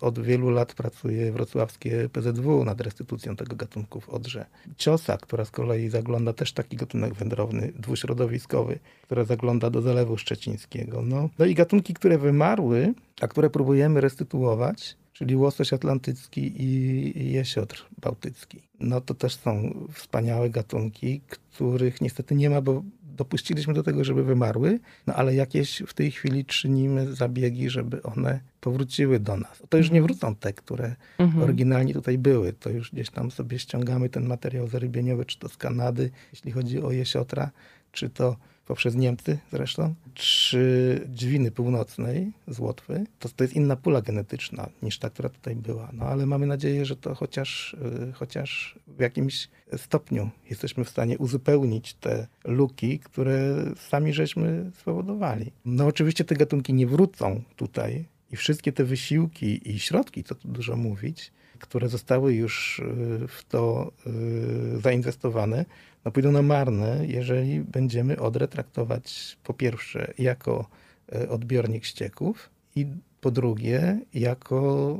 od 0.00 0.20
wielu 0.20 0.50
lat 0.50 0.74
pracuje 0.74 1.32
wrocławskie 1.32 2.08
PZW 2.12 2.64
nad 2.64 2.80
restytucją 2.80 3.36
tego 3.36 3.56
gatunku 3.56 4.00
w 4.00 4.08
Odrze. 4.08 4.46
Ciosa, 4.76 5.16
która 5.16 5.44
z 5.44 5.50
kolei 5.50 5.88
zagląda 5.88 6.32
też 6.32 6.52
taki 6.52 6.76
gatunek 6.76 7.14
wędrowny, 7.14 7.72
dwuśrodowiskowy, 7.78 8.78
która 9.02 9.24
zagląda 9.24 9.70
do 9.70 9.82
Zalewu 9.82 10.16
Szczecińskiego. 10.16 11.02
No, 11.02 11.28
no 11.38 11.44
i 11.44 11.54
gatunki, 11.54 11.94
które 11.94 12.18
wymarły, 12.18 12.94
a 13.20 13.28
które 13.28 13.50
próbujemy 13.50 14.00
restytuować, 14.00 14.96
czyli 15.12 15.36
łosoś 15.36 15.72
atlantycki 15.72 16.62
i 16.62 17.32
jesiotr 17.32 17.86
bałtycki. 17.98 18.62
No 18.80 19.00
to 19.00 19.14
też 19.14 19.36
są 19.36 19.74
wspaniałe 19.92 20.50
gatunki, 20.50 21.20
których 21.28 22.00
niestety 22.00 22.34
nie 22.34 22.50
ma, 22.50 22.60
bo 22.60 22.82
dopuściliśmy 23.16 23.74
do 23.74 23.82
tego, 23.82 24.04
żeby 24.04 24.24
wymarły, 24.24 24.78
no 25.06 25.14
ale 25.14 25.34
jakieś 25.34 25.82
w 25.86 25.94
tej 25.94 26.10
chwili 26.10 26.44
czynimy 26.44 27.14
zabiegi, 27.14 27.70
żeby 27.70 28.02
one 28.02 28.40
powróciły 28.60 29.20
do 29.20 29.36
nas. 29.36 29.62
To 29.68 29.76
już 29.78 29.90
nie 29.90 30.02
wrócą 30.02 30.34
te, 30.34 30.52
które 30.52 30.94
Mhm. 31.18 31.42
oryginalnie 31.44 31.94
tutaj 31.94 32.18
były. 32.18 32.52
To 32.52 32.70
już 32.70 32.90
gdzieś 32.92 33.10
tam 33.10 33.30
sobie 33.30 33.58
ściągamy 33.58 34.08
ten 34.08 34.26
materiał 34.26 34.68
zarybieniowy, 34.68 35.24
czy 35.24 35.38
to 35.38 35.48
z 35.48 35.56
Kanady, 35.56 36.10
jeśli 36.32 36.52
chodzi 36.52 36.82
o 36.82 36.90
jesiotra, 36.92 37.50
czy 37.92 38.10
to 38.10 38.36
poprzez 38.70 38.94
Niemcy 38.94 39.38
zresztą, 39.52 39.94
czy 40.14 40.60
dźwiny 41.08 41.50
północnej 41.50 42.32
z 42.48 42.58
Łotwy. 42.58 43.04
To, 43.18 43.28
to 43.28 43.44
jest 43.44 43.56
inna 43.56 43.76
pula 43.76 44.02
genetyczna 44.02 44.68
niż 44.82 44.98
ta, 44.98 45.10
która 45.10 45.28
tutaj 45.28 45.56
była. 45.56 45.90
No 45.92 46.04
ale 46.04 46.26
mamy 46.26 46.46
nadzieję, 46.46 46.84
że 46.84 46.96
to 46.96 47.14
chociaż, 47.14 47.76
y, 48.08 48.12
chociaż 48.12 48.78
w 48.86 49.00
jakimś 49.00 49.48
stopniu 49.76 50.30
jesteśmy 50.50 50.84
w 50.84 50.88
stanie 50.88 51.18
uzupełnić 51.18 51.94
te 51.94 52.26
luki, 52.44 52.98
które 52.98 53.64
sami 53.88 54.12
żeśmy 54.12 54.70
spowodowali. 54.80 55.52
No 55.64 55.86
oczywiście 55.86 56.24
te 56.24 56.34
gatunki 56.34 56.74
nie 56.74 56.86
wrócą 56.86 57.42
tutaj 57.56 58.04
i 58.30 58.36
wszystkie 58.36 58.72
te 58.72 58.84
wysiłki 58.84 59.70
i 59.70 59.78
środki, 59.78 60.24
co 60.24 60.34
tu 60.34 60.48
dużo 60.48 60.76
mówić, 60.76 61.32
które 61.60 61.88
zostały 61.88 62.34
już 62.34 62.78
y, 62.78 63.28
w 63.28 63.44
to 63.48 63.92
y, 64.06 64.80
zainwestowane, 64.80 65.64
no 66.04 66.10
pójdą 66.10 66.32
na 66.32 66.42
marne, 66.42 67.06
jeżeli 67.06 67.60
będziemy 67.60 68.20
Odrę 68.20 68.48
traktować 68.48 69.38
po 69.44 69.54
pierwsze 69.54 70.14
jako 70.18 70.68
y, 71.14 71.28
odbiornik 71.28 71.84
ścieków 71.84 72.50
i 72.76 72.86
po 73.20 73.30
drugie 73.30 73.98
jako 74.14 74.98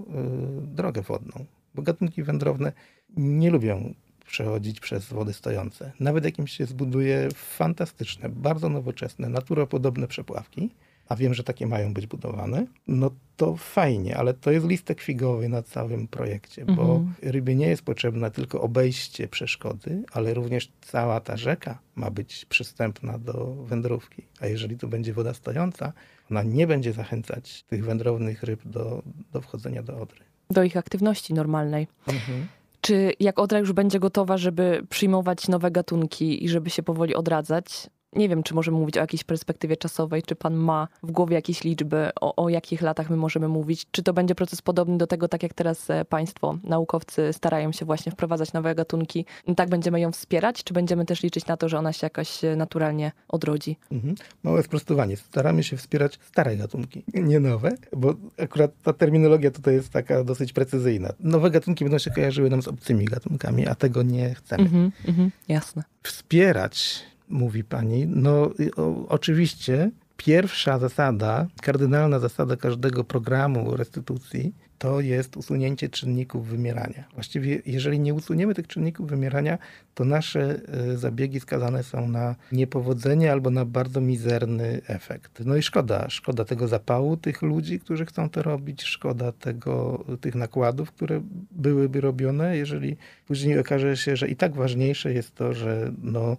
drogę 0.63 1.03
wodną. 1.03 1.45
Bo 1.75 1.83
gatunki 1.83 2.23
wędrowne 2.23 2.73
nie 3.17 3.51
lubią 3.51 3.95
przechodzić 4.27 4.81
przez 4.81 5.05
wody 5.05 5.33
stojące. 5.33 5.93
Nawet 6.01 6.25
jak 6.25 6.39
im 6.39 6.47
się 6.47 6.67
zbuduje 6.67 7.29
fantastyczne, 7.35 8.29
bardzo 8.29 8.69
nowoczesne, 8.69 9.29
naturopodobne 9.29 10.09
przepławki, 10.09 10.71
a 11.11 11.17
wiem, 11.17 11.35
że 11.35 11.45
takie 11.45 11.67
mają 11.67 11.95
być 11.95 12.07
budowane, 12.07 12.67
no 12.87 13.11
to 13.37 13.57
fajnie, 13.57 14.17
ale 14.17 14.35
to 14.35 14.51
jest 14.51 14.67
listek 14.67 15.01
figowy 15.01 15.49
na 15.49 15.63
całym 15.63 16.09
projekcie, 16.09 16.65
bo 16.65 16.83
Mhm. 16.83 17.15
rybie 17.23 17.55
nie 17.55 17.67
jest 17.67 17.83
potrzebne 17.83 18.31
tylko 18.31 18.61
obejście 18.61 19.29
przeszkody, 19.29 20.03
ale 20.13 20.35
również 20.35 20.73
cała 20.81 21.21
ta 21.21 21.37
rzeka 21.37 21.79
ma 21.95 22.11
być 22.11 22.45
przystępna 22.45 23.19
do 23.19 23.55
wędrówki. 23.65 24.23
A 24.41 24.47
jeżeli 24.47 24.79
tu 24.79 24.89
będzie 24.89 25.13
woda 25.13 25.35
stojąca, 25.35 25.93
ona 26.31 26.43
nie 26.43 26.67
będzie 26.67 26.93
zachęcać 26.93 27.63
tych 27.63 27.85
wędrownych 27.85 28.43
ryb 28.43 28.61
do, 28.65 29.03
do 29.33 29.41
wchodzenia 29.41 29.83
do 29.83 30.01
Odry. 30.01 30.21
Do 30.51 30.63
ich 30.63 30.77
aktywności 30.77 31.35
normalnej. 31.35 31.87
Mhm. 32.09 32.47
Czy 32.81 33.13
jak 33.21 33.39
Odra 33.39 33.59
już 33.59 33.73
będzie 33.73 34.01
gotowa, 34.01 34.37
żeby 34.39 34.87
przyjmować 34.91 35.49
nowe 35.49 35.71
gatunki 35.71 36.45
i 36.45 36.49
żeby 36.49 36.71
się 36.71 36.83
powoli 36.83 37.15
odradzać? 37.15 37.91
Nie 38.13 38.29
wiem, 38.29 38.43
czy 38.43 38.55
możemy 38.55 38.79
mówić 38.79 38.97
o 38.97 39.01
jakiejś 39.01 39.25
perspektywie 39.25 39.77
czasowej, 39.77 40.23
czy 40.23 40.35
pan 40.35 40.55
ma 40.55 40.89
w 41.03 41.11
głowie 41.11 41.35
jakieś 41.35 41.65
liczby, 41.65 42.11
o, 42.21 42.45
o 42.45 42.49
jakich 42.49 42.83
latach 42.83 43.11
my 43.11 43.17
możemy 43.17 43.49
mówić? 43.49 43.87
Czy 43.91 44.03
to 44.03 44.13
będzie 44.13 44.35
proces 44.35 44.63
podobny 44.63 44.99
do 44.99 45.07
tego, 45.07 45.29
tak 45.29 45.43
jak 45.43 45.55
teraz 45.55 45.91
e, 45.91 46.05
państwo, 46.05 46.59
naukowcy 46.65 47.33
starają 47.33 47.73
się 47.73 47.85
właśnie 47.85 48.13
wprowadzać 48.13 48.53
nowe 48.53 48.75
gatunki? 48.75 49.25
Tak 49.57 49.69
będziemy 49.69 50.01
ją 50.01 50.13
wspierać, 50.13 50.65
czy 50.65 50.75
będziemy 50.75 51.07
też 51.07 51.23
liczyć 51.23 51.47
na 51.47 51.57
to, 51.57 51.69
że 51.69 51.79
ona 51.79 51.93
się 51.93 52.07
jakoś 52.07 52.45
e, 52.45 52.57
naturalnie 52.57 53.13
odrodzi? 53.29 53.77
Mhm. 53.93 54.15
Małe 54.43 54.63
sprostowanie. 54.63 55.17
Staramy 55.17 55.63
się 55.63 55.77
wspierać 55.77 56.19
stare 56.23 56.57
gatunki, 56.57 57.05
nie 57.15 57.41
nowe, 57.41 57.71
bo 57.97 58.15
akurat 58.39 58.71
ta 58.83 58.93
terminologia 58.93 59.51
tutaj 59.51 59.75
jest 59.75 59.91
taka 59.91 60.25
dosyć 60.25 60.53
precyzyjna. 60.53 61.13
Nowe 61.21 61.51
gatunki 61.51 61.85
będą 61.85 61.99
się 61.99 62.11
kojarzyły 62.11 62.51
nam 62.51 62.63
z 62.63 62.69
obcymi 62.69 63.05
gatunkami, 63.05 63.67
a 63.67 63.75
tego 63.75 64.03
nie 64.03 64.35
chcemy. 64.35 64.63
Mhm, 64.63 64.93
mhm, 65.09 65.31
jasne. 65.49 65.83
Wspierać, 66.03 67.05
mówi 67.31 67.65
pani, 67.65 68.07
no 68.07 68.51
o, 68.77 69.09
oczywiście 69.09 69.91
pierwsza 70.17 70.79
zasada, 70.79 71.47
kardynalna 71.63 72.19
zasada 72.19 72.57
każdego 72.57 73.05
programu 73.05 73.77
restytucji 73.77 74.53
to 74.81 75.01
jest 75.01 75.37
usunięcie 75.37 75.89
czynników 75.89 76.49
wymierania. 76.49 77.05
Właściwie, 77.15 77.63
jeżeli 77.67 78.01
nie 78.01 78.15
usuniemy 78.15 78.55
tych 78.55 78.67
czynników 78.67 79.09
wymierania, 79.09 79.59
to 79.95 80.05
nasze 80.05 80.61
y, 80.93 80.99
zabiegi 80.99 81.41
skazane 81.41 81.83
są 81.83 82.09
na 82.09 82.37
niepowodzenie 82.53 83.33
albo 83.33 83.51
na 83.51 83.65
bardzo 83.65 84.01
mizerny 84.01 84.81
efekt. 84.87 85.43
No 85.45 85.57
i 85.57 85.63
szkoda, 85.63 86.11
szkoda 86.11 86.45
tego 86.45 86.69
zapału 86.69 87.17
tych 87.17 87.43
ludzi, 87.43 87.81
którzy 87.81 88.07
chcą 88.07 88.31
to 88.31 88.43
robić, 88.43 88.83
szkoda 88.83 89.33
tego, 89.33 90.05
tych 90.21 90.35
nakładów, 90.35 90.93
które 90.93 91.21
byłyby 91.51 92.01
robione, 92.01 92.57
jeżeli 92.57 92.97
później 93.27 93.59
okaże 93.59 93.97
się, 93.97 94.17
że 94.17 94.29
i 94.29 94.37
tak 94.37 94.55
ważniejsze 94.55 95.13
jest 95.13 95.35
to, 95.35 95.55
że 95.55 95.93
no, 96.03 96.37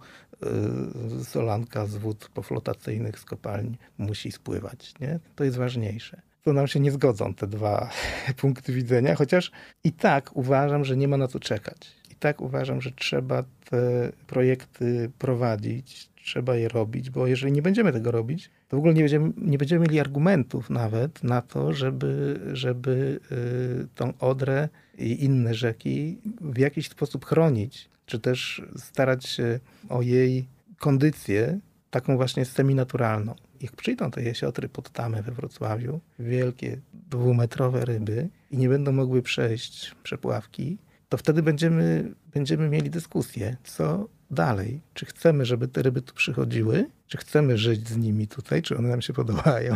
solanka 1.23 1.85
z 1.85 1.95
wód 1.95 2.29
poflotacyjnych 2.33 3.19
z 3.19 3.25
kopalni 3.25 3.77
musi 3.97 4.31
spływać. 4.31 4.93
Nie? 4.99 5.19
To 5.35 5.43
jest 5.43 5.57
ważniejsze. 5.57 6.21
To 6.43 6.53
nam 6.53 6.67
się 6.67 6.79
nie 6.79 6.91
zgodzą 6.91 7.33
te 7.33 7.47
dwa 7.47 7.89
punkty 8.41 8.73
widzenia, 8.73 9.15
chociaż 9.15 9.51
i 9.83 9.91
tak 9.91 10.37
uważam, 10.37 10.85
że 10.85 10.97
nie 10.97 11.07
ma 11.07 11.17
na 11.17 11.27
co 11.27 11.39
czekać. 11.39 11.91
I 12.11 12.15
tak 12.15 12.41
uważam, 12.41 12.81
że 12.81 12.91
trzeba 12.91 13.43
te 13.69 14.11
projekty 14.27 15.11
prowadzić, 15.17 16.09
trzeba 16.23 16.55
je 16.55 16.69
robić, 16.69 17.09
bo 17.09 17.27
jeżeli 17.27 17.51
nie 17.51 17.61
będziemy 17.61 17.93
tego 17.93 18.11
robić, 18.11 18.49
to 18.67 18.77
w 18.77 18.79
ogóle 18.79 18.93
nie 18.93 19.01
będziemy, 19.01 19.31
nie 19.37 19.57
będziemy 19.57 19.81
mieli 19.81 19.99
argumentów 19.99 20.69
nawet 20.69 21.23
na 21.23 21.41
to, 21.41 21.73
żeby, 21.73 22.39
żeby 22.53 23.19
y, 23.31 23.87
tą 23.95 24.13
Odrę 24.19 24.69
i 24.97 25.23
inne 25.23 25.53
rzeki 25.53 26.17
w 26.41 26.57
jakiś 26.57 26.89
sposób 26.89 27.25
chronić, 27.25 27.89
czy 28.11 28.19
też 28.19 28.61
starać 28.77 29.25
się 29.25 29.59
o 29.89 30.01
jej 30.01 30.47
kondycję 30.79 31.59
taką 31.91 32.17
właśnie 32.17 32.45
semi-naturalną. 32.45 33.35
Jak 33.61 33.75
przyjdą 33.75 34.11
te 34.11 34.23
jesiotry 34.23 34.69
pod 34.69 34.89
tamę 34.89 35.23
we 35.23 35.31
Wrocławiu, 35.31 35.99
wielkie 36.19 36.77
dwumetrowe 36.93 37.85
ryby 37.85 38.29
i 38.51 38.57
nie 38.57 38.69
będą 38.69 38.91
mogły 38.91 39.21
przejść 39.21 39.95
przepławki, 40.03 40.77
to 41.09 41.17
wtedy 41.17 41.43
będziemy, 41.43 42.13
będziemy 42.33 42.69
mieli 42.69 42.89
dyskusję, 42.89 43.57
co 43.63 44.07
dalej. 44.31 44.81
Czy 44.93 45.05
chcemy, 45.05 45.45
żeby 45.45 45.67
te 45.67 45.81
ryby 45.81 46.01
tu 46.01 46.13
przychodziły? 46.13 46.89
Czy 47.07 47.17
chcemy 47.17 47.57
żyć 47.57 47.89
z 47.89 47.97
nimi 47.97 48.27
tutaj? 48.27 48.61
Czy 48.61 48.77
one 48.77 48.89
nam 48.89 49.01
się 49.01 49.13
podobają? 49.13 49.75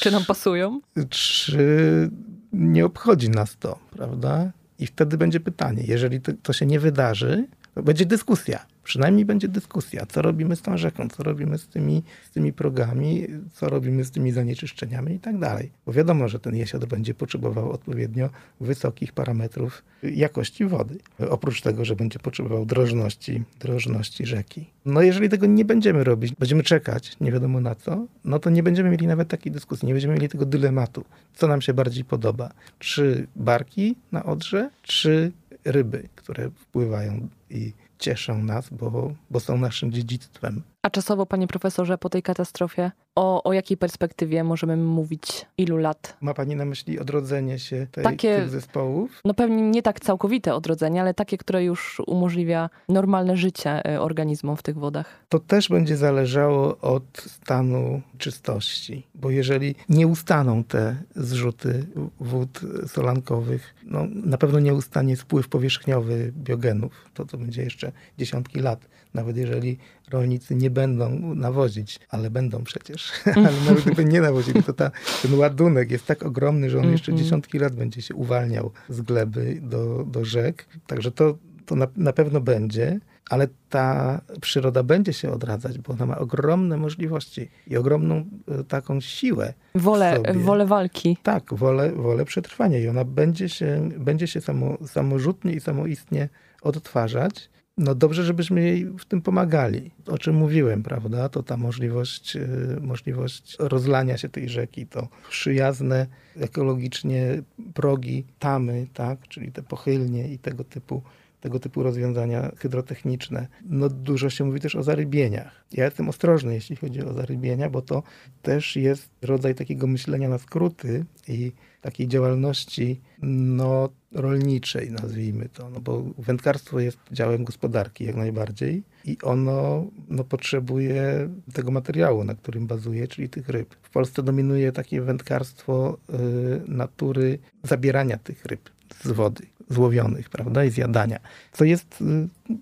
Czy 0.00 0.10
nam 0.10 0.24
pasują? 0.24 0.80
Czy 1.08 2.10
nie 2.52 2.84
obchodzi 2.84 3.30
nas 3.30 3.56
to, 3.56 3.78
prawda? 3.90 4.52
I 4.78 4.86
wtedy 4.86 5.18
będzie 5.18 5.40
pytanie, 5.40 5.82
jeżeli 5.86 6.20
to, 6.20 6.32
to 6.42 6.52
się 6.52 6.66
nie 6.66 6.80
wydarzy, 6.80 7.46
będzie 7.82 8.06
dyskusja 8.06 8.66
przynajmniej 8.88 9.24
będzie 9.24 9.48
dyskusja, 9.48 10.06
co 10.06 10.22
robimy 10.22 10.56
z 10.56 10.62
tą 10.62 10.76
rzeką, 10.76 11.08
co 11.08 11.22
robimy 11.22 11.58
z 11.58 11.68
tymi, 11.68 12.02
z 12.30 12.30
tymi 12.30 12.52
progami, 12.52 13.26
co 13.52 13.68
robimy 13.68 14.04
z 14.04 14.10
tymi 14.10 14.32
zanieczyszczeniami 14.32 15.14
i 15.14 15.18
tak 15.18 15.38
dalej. 15.38 15.70
Bo 15.86 15.92
wiadomo, 15.92 16.28
że 16.28 16.40
ten 16.40 16.56
jesiot 16.56 16.84
będzie 16.84 17.14
potrzebował 17.14 17.72
odpowiednio 17.72 18.30
wysokich 18.60 19.12
parametrów 19.12 19.82
jakości 20.02 20.64
wody. 20.64 20.98
Oprócz 21.30 21.62
tego, 21.62 21.84
że 21.84 21.96
będzie 21.96 22.18
potrzebował 22.18 22.66
drożności, 22.66 23.42
drożności 23.60 24.26
rzeki. 24.26 24.66
No 24.84 25.02
jeżeli 25.02 25.28
tego 25.28 25.46
nie 25.46 25.64
będziemy 25.64 26.04
robić, 26.04 26.34
będziemy 26.38 26.62
czekać, 26.62 27.16
nie 27.20 27.32
wiadomo 27.32 27.60
na 27.60 27.74
co, 27.74 28.06
no 28.24 28.38
to 28.38 28.50
nie 28.50 28.62
będziemy 28.62 28.90
mieli 28.90 29.06
nawet 29.06 29.28
takiej 29.28 29.52
dyskusji, 29.52 29.88
nie 29.88 29.94
będziemy 29.94 30.14
mieli 30.14 30.28
tego 30.28 30.46
dylematu, 30.46 31.04
co 31.34 31.48
nam 31.48 31.62
się 31.62 31.74
bardziej 31.74 32.04
podoba. 32.04 32.50
Czy 32.78 33.26
barki 33.36 33.96
na 34.12 34.24
Odrze, 34.24 34.70
czy 34.82 35.32
ryby, 35.72 36.08
które 36.14 36.50
wpływają 36.50 37.28
i 37.50 37.72
cieszą 37.98 38.42
nas, 38.42 38.68
bo, 38.70 39.14
bo 39.30 39.40
są 39.40 39.58
naszym 39.58 39.92
dziedzictwem. 39.92 40.62
A 40.82 40.90
czasowo, 40.90 41.26
panie 41.26 41.46
profesorze, 41.46 41.98
po 41.98 42.08
tej 42.08 42.22
katastrofie, 42.22 42.90
o, 43.14 43.42
o 43.42 43.52
jakiej 43.52 43.76
perspektywie 43.76 44.44
możemy 44.44 44.76
mówić? 44.76 45.46
Ilu 45.58 45.76
lat? 45.76 46.16
Ma 46.20 46.34
pani 46.34 46.56
na 46.56 46.64
myśli 46.64 46.98
odrodzenie 46.98 47.58
się 47.58 47.86
tej, 47.92 48.04
takie, 48.04 48.36
tych 48.36 48.50
zespołów? 48.50 49.20
No 49.24 49.34
pewnie 49.34 49.62
nie 49.62 49.82
tak 49.82 50.00
całkowite 50.00 50.54
odrodzenie, 50.54 51.00
ale 51.00 51.14
takie, 51.14 51.38
które 51.38 51.64
już 51.64 52.02
umożliwia 52.06 52.70
normalne 52.88 53.36
życie 53.36 53.86
e, 53.86 54.00
organizmom 54.00 54.56
w 54.56 54.62
tych 54.62 54.78
wodach. 54.78 55.24
To 55.28 55.38
też 55.38 55.68
będzie 55.68 55.96
zależało 55.96 56.78
od 56.78 57.18
stanu 57.26 58.02
czystości, 58.18 59.06
bo 59.14 59.30
jeżeli 59.30 59.74
nie 59.88 60.06
ustaną 60.06 60.64
te 60.64 60.96
zrzuty 61.16 61.86
wód 62.20 62.60
solankowych, 62.86 63.74
no 63.84 64.06
na 64.10 64.38
pewno 64.38 64.60
nie 64.60 64.74
ustanie 64.74 65.16
spływ 65.16 65.48
powierzchniowy 65.48 66.32
biogenów. 66.36 67.10
To, 67.14 67.24
to 67.24 67.38
będzie 67.38 67.62
jeszcze 67.62 67.92
dziesiątki 68.18 68.60
lat 68.60 68.88
nawet 69.14 69.36
jeżeli 69.36 69.78
rolnicy 70.10 70.54
nie 70.54 70.70
będą 70.70 71.34
nawozić, 71.34 72.00
ale 72.08 72.30
będą 72.30 72.64
przecież, 72.64 73.12
ale 73.36 73.52
nawet 73.66 73.84
gdyby 73.84 74.04
nie 74.04 74.20
nawozili, 74.20 74.62
to 74.62 74.72
ta, 74.72 74.90
ten 75.22 75.34
ładunek 75.34 75.90
jest 75.90 76.06
tak 76.06 76.22
ogromny, 76.22 76.70
że 76.70 76.78
on 76.78 76.90
jeszcze 76.90 77.12
mhm. 77.12 77.24
dziesiątki 77.24 77.58
lat 77.58 77.74
będzie 77.74 78.02
się 78.02 78.14
uwalniał 78.14 78.70
z 78.88 79.00
gleby 79.00 79.58
do, 79.62 80.04
do 80.04 80.24
rzek. 80.24 80.66
Także 80.86 81.10
to, 81.10 81.38
to 81.66 81.76
na, 81.76 81.86
na 81.96 82.12
pewno 82.12 82.40
będzie 82.40 83.00
ale 83.30 83.48
ta 83.68 84.20
przyroda 84.40 84.82
będzie 84.82 85.12
się 85.12 85.30
odradzać, 85.30 85.78
bo 85.78 85.92
ona 85.92 86.06
ma 86.06 86.18
ogromne 86.18 86.76
możliwości 86.76 87.48
i 87.66 87.76
ogromną 87.76 88.24
e, 88.48 88.64
taką 88.64 89.00
siłę. 89.00 89.54
Wolę, 89.74 90.22
wolę 90.34 90.66
walki. 90.66 91.16
Tak, 91.22 91.54
wolę, 91.54 91.92
wolę 91.92 92.24
przetrwania 92.24 92.78
i 92.78 92.88
ona 92.88 93.04
będzie 93.04 93.48
się, 93.48 93.88
będzie 93.98 94.26
się 94.26 94.40
samo, 94.40 94.78
samorzutnie 94.86 95.52
i 95.52 95.60
samoistnie 95.60 96.28
odtwarzać 96.62 97.50
no 97.78 97.94
dobrze, 97.94 98.24
żebyśmy 98.24 98.62
jej 98.62 98.84
w 98.84 99.04
tym 99.04 99.22
pomagali. 99.22 99.90
O 100.06 100.18
czym 100.18 100.34
mówiłem, 100.34 100.82
prawda? 100.82 101.28
To 101.28 101.42
ta 101.42 101.56
możliwość, 101.56 102.36
y, 102.36 102.78
możliwość 102.80 103.56
rozlania 103.58 104.18
się 104.18 104.28
tej 104.28 104.48
rzeki, 104.48 104.86
to 104.86 105.08
przyjazne 105.30 106.06
ekologicznie 106.36 107.42
progi, 107.74 108.24
tamy, 108.38 108.86
tak? 108.94 109.28
czyli 109.28 109.52
te 109.52 109.62
pochylnie 109.62 110.28
i 110.28 110.38
tego 110.38 110.64
typu 110.64 111.02
tego 111.40 111.60
typu 111.60 111.82
rozwiązania 111.82 112.50
hydrotechniczne. 112.56 113.46
No 113.64 113.88
dużo 113.88 114.30
się 114.30 114.44
mówi 114.44 114.60
też 114.60 114.76
o 114.76 114.82
zarybieniach. 114.82 115.64
Ja 115.72 115.84
jestem 115.84 116.08
ostrożny, 116.08 116.54
jeśli 116.54 116.76
chodzi 116.76 117.04
o 117.04 117.12
zarybienia, 117.12 117.70
bo 117.70 117.82
to 117.82 118.02
też 118.42 118.76
jest 118.76 119.10
rodzaj 119.22 119.54
takiego 119.54 119.86
myślenia 119.86 120.28
na 120.28 120.38
skróty 120.38 121.04
i 121.28 121.52
takiej 121.80 122.08
działalności 122.08 123.00
no, 123.22 123.88
rolniczej, 124.12 124.90
nazwijmy 124.90 125.48
to, 125.48 125.70
no 125.70 125.80
bo 125.80 126.04
wędkarstwo 126.18 126.80
jest 126.80 126.98
działem 127.12 127.44
gospodarki 127.44 128.04
jak 128.04 128.16
najbardziej 128.16 128.82
i 129.04 129.16
ono 129.22 129.86
no, 130.08 130.24
potrzebuje 130.24 131.28
tego 131.52 131.70
materiału, 131.70 132.24
na 132.24 132.34
którym 132.34 132.66
bazuje, 132.66 133.08
czyli 133.08 133.28
tych 133.28 133.48
ryb. 133.48 133.74
W 133.82 133.90
Polsce 133.90 134.22
dominuje 134.22 134.72
takie 134.72 135.00
wędkarstwo 135.00 135.98
y, 136.10 136.70
natury 136.70 137.38
zabierania 137.62 138.18
tych 138.18 138.44
ryb 138.44 138.70
z 139.02 139.10
wody, 139.10 139.46
złowionych, 139.70 140.30
prawda, 140.30 140.64
i 140.64 140.70
zjadania. 140.70 141.18
Co 141.52 141.64
jest, 141.64 142.02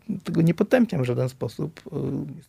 y, 0.08 0.22
tego 0.24 0.42
nie 0.42 0.54
potępiam 0.54 1.02
w 1.02 1.06
żaden 1.06 1.28
sposób, 1.28 1.80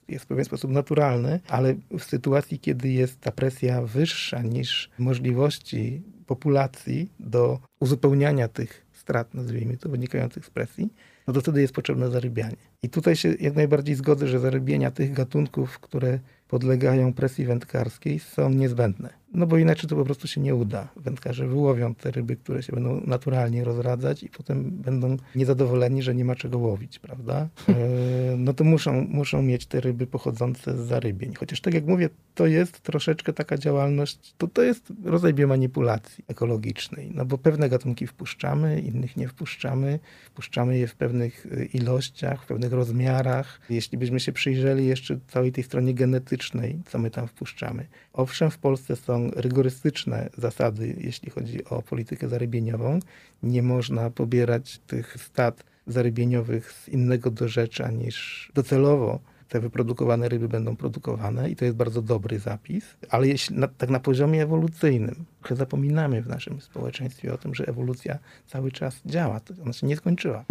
y, 0.10 0.12
jest 0.12 0.26
w 0.26 0.28
pewien 0.28 0.46
sposób 0.46 0.72
naturalny, 0.72 1.40
ale 1.50 1.76
w 2.00 2.04
sytuacji, 2.04 2.60
kiedy 2.60 2.90
jest 2.90 3.22
ta 3.22 3.32
presja 3.32 3.82
wyższa 3.82 4.42
niż 4.42 4.90
możliwości 5.00 6.02
populacji 6.28 7.12
do 7.20 7.60
uzupełniania 7.80 8.48
tych 8.48 8.86
strat, 8.94 9.34
nazwijmy 9.34 9.78
to, 9.78 9.90
wynikających 9.90 10.46
z 10.46 10.50
presji, 10.50 10.94
no 11.28 11.34
to 11.34 11.42
wtedy 11.42 11.62
jest 11.62 11.74
potrzebne 11.74 12.10
zarybianie. 12.10 12.56
I 12.84 12.90
tutaj 12.90 13.16
się 13.16 13.34
jak 13.40 13.56
najbardziej 13.56 13.96
zgodzę, 13.96 14.28
że 14.28 14.40
zarybienia 14.40 14.92
tych 14.92 15.14
gatunków, 15.14 15.80
które 15.80 16.20
podlegają 16.48 17.14
presji 17.14 17.46
wędkarskiej, 17.46 18.20
są 18.20 18.50
niezbędne. 18.50 19.10
No 19.38 19.48
bo 19.48 19.58
inaczej 19.58 19.90
to 19.90 19.96
po 19.96 20.06
prostu 20.06 20.28
się 20.28 20.42
nie 20.42 20.56
uda. 20.56 20.88
Wędkarze 20.96 21.48
wyłowią 21.48 21.96
te 21.96 22.12
ryby, 22.12 22.36
które 22.36 22.64
się 22.64 22.74
będą 22.74 23.02
naturalnie 23.06 23.64
rozradzać 23.64 24.24
i 24.24 24.30
potem 24.30 24.72
będą 24.72 25.18
niezadowoleni, 25.36 26.04
że 26.04 26.16
nie 26.16 26.26
ma 26.26 26.36
czego 26.36 26.58
łowić, 26.58 27.00
prawda? 27.00 27.48
E, 27.78 28.38
no 28.38 28.54
to 28.54 28.64
muszą, 28.64 29.08
muszą 29.10 29.42
mieć 29.42 29.66
te 29.66 29.82
ryby 29.82 30.08
pochodzące 30.08 30.78
z 30.78 30.88
zarybień. 30.88 31.34
Chociaż 31.34 31.62
tak 31.62 31.74
jak 31.74 31.86
mówię, 31.86 32.10
to 32.36 32.46
jest 32.46 32.80
troszeczkę 32.82 33.34
taka 33.34 33.58
działalność, 33.58 34.34
to, 34.38 34.48
to 34.48 34.64
jest 34.64 34.94
rodzaj 35.06 35.34
biomanipulacji 35.34 36.24
ekologicznej, 36.28 37.12
no 37.14 37.26
bo 37.26 37.38
pewne 37.38 37.70
gatunki 37.70 38.08
wpuszczamy, 38.08 38.82
innych 38.82 39.18
nie 39.18 39.28
wpuszczamy. 39.28 40.00
Wpuszczamy 40.26 40.78
je 40.78 40.88
w 40.88 40.96
pewnych 40.96 41.48
e, 41.52 41.66
ilościach, 41.66 42.44
w 42.44 42.48
pewnych 42.48 42.74
rozmiarach. 42.74 43.60
Jeśli 43.70 43.98
byśmy 43.98 44.20
się 44.20 44.32
przyjrzeli 44.32 44.86
jeszcze 44.86 45.20
całej 45.28 45.52
tej 45.52 45.64
stronie 45.64 45.94
genetycznej, 45.94 46.80
co 46.86 47.00
my 47.00 47.12
tam 47.12 47.28
wpuszczamy. 47.28 47.88
Owszem, 48.14 48.52
w 48.52 48.58
Polsce 48.58 48.96
są 48.96 49.27
rygorystyczne 49.36 50.30
zasady, 50.38 50.96
jeśli 50.98 51.30
chodzi 51.30 51.66
o 51.66 51.82
politykę 51.82 52.30
zarybieniową. 52.30 53.00
Nie 53.44 53.64
można 53.64 54.10
pobierać 54.10 54.80
tych 54.88 55.18
stad 55.24 55.64
zarybieniowych 55.88 56.72
z 56.72 56.90
innego 56.90 57.32
dorzecza 57.32 57.92
niż 57.92 58.52
docelowo 58.56 59.20
te 59.50 59.60
wyprodukowane 59.60 60.30
ryby 60.30 60.48
będą 60.48 60.76
produkowane 60.76 61.50
i 61.50 61.56
to 61.56 61.66
jest 61.66 61.78
bardzo 61.78 62.02
dobry 62.02 62.40
zapis, 62.40 62.86
ale 63.10 63.28
jeśli 63.28 63.58
na, 63.58 63.68
tak 63.68 63.90
na 63.90 64.00
poziomie 64.00 64.44
ewolucyjnym, 64.44 65.26
trochę 65.40 65.56
zapominamy 65.56 66.22
w 66.22 66.28
naszym 66.28 66.62
społeczeństwie 66.62 67.34
o 67.34 67.38
tym, 67.38 67.56
że 67.56 67.68
ewolucja 67.68 68.18
cały 68.48 68.72
czas 68.72 69.02
działa. 69.06 69.42
Ona 69.64 69.74
się 69.74 69.88
nie 69.88 69.96
skończyła 69.96 70.46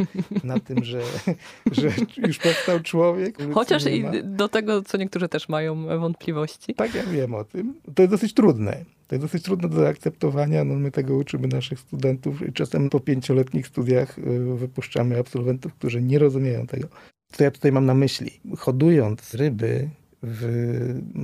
na 0.44 0.60
tym, 0.60 0.84
że, 0.84 1.00
że 1.72 1.90
już 2.26 2.38
powstał 2.38 2.80
człowiek. 2.80 3.38
Chociaż 3.54 3.86
i 3.86 4.04
do 4.24 4.48
tego, 4.48 4.82
co 4.82 4.98
niektórzy 4.98 5.28
też 5.28 5.48
mają 5.48 5.98
wątpliwości. 6.00 6.74
Tak, 6.74 6.94
ja 6.94 7.02
wiem 7.02 7.34
o 7.34 7.44
tym. 7.44 7.74
To 7.94 8.02
jest 8.02 8.14
dosyć 8.14 8.34
trudne. 8.34 8.84
To 9.08 9.14
jest 9.14 9.24
dosyć 9.24 9.42
trudne 9.42 9.68
do 9.68 9.76
zaakceptowania. 9.76 10.64
No, 10.64 10.74
my 10.74 10.90
tego 10.90 11.16
uczymy 11.16 11.48
naszych 11.48 11.80
studentów 11.80 12.48
i 12.48 12.52
czasem 12.52 12.90
po 12.90 13.00
pięcioletnich 13.00 13.66
studiach 13.66 14.18
y, 14.18 14.22
wypuszczamy 14.56 15.18
absolwentów, 15.18 15.74
którzy 15.74 16.02
nie 16.02 16.18
rozumieją 16.18 16.66
tego. 16.66 16.88
Co 17.32 17.44
ja 17.44 17.50
tutaj 17.50 17.72
mam 17.72 17.86
na 17.86 17.94
myśli? 17.94 18.40
Hodując 18.58 19.34
ryby 19.34 19.90
w 20.22 20.44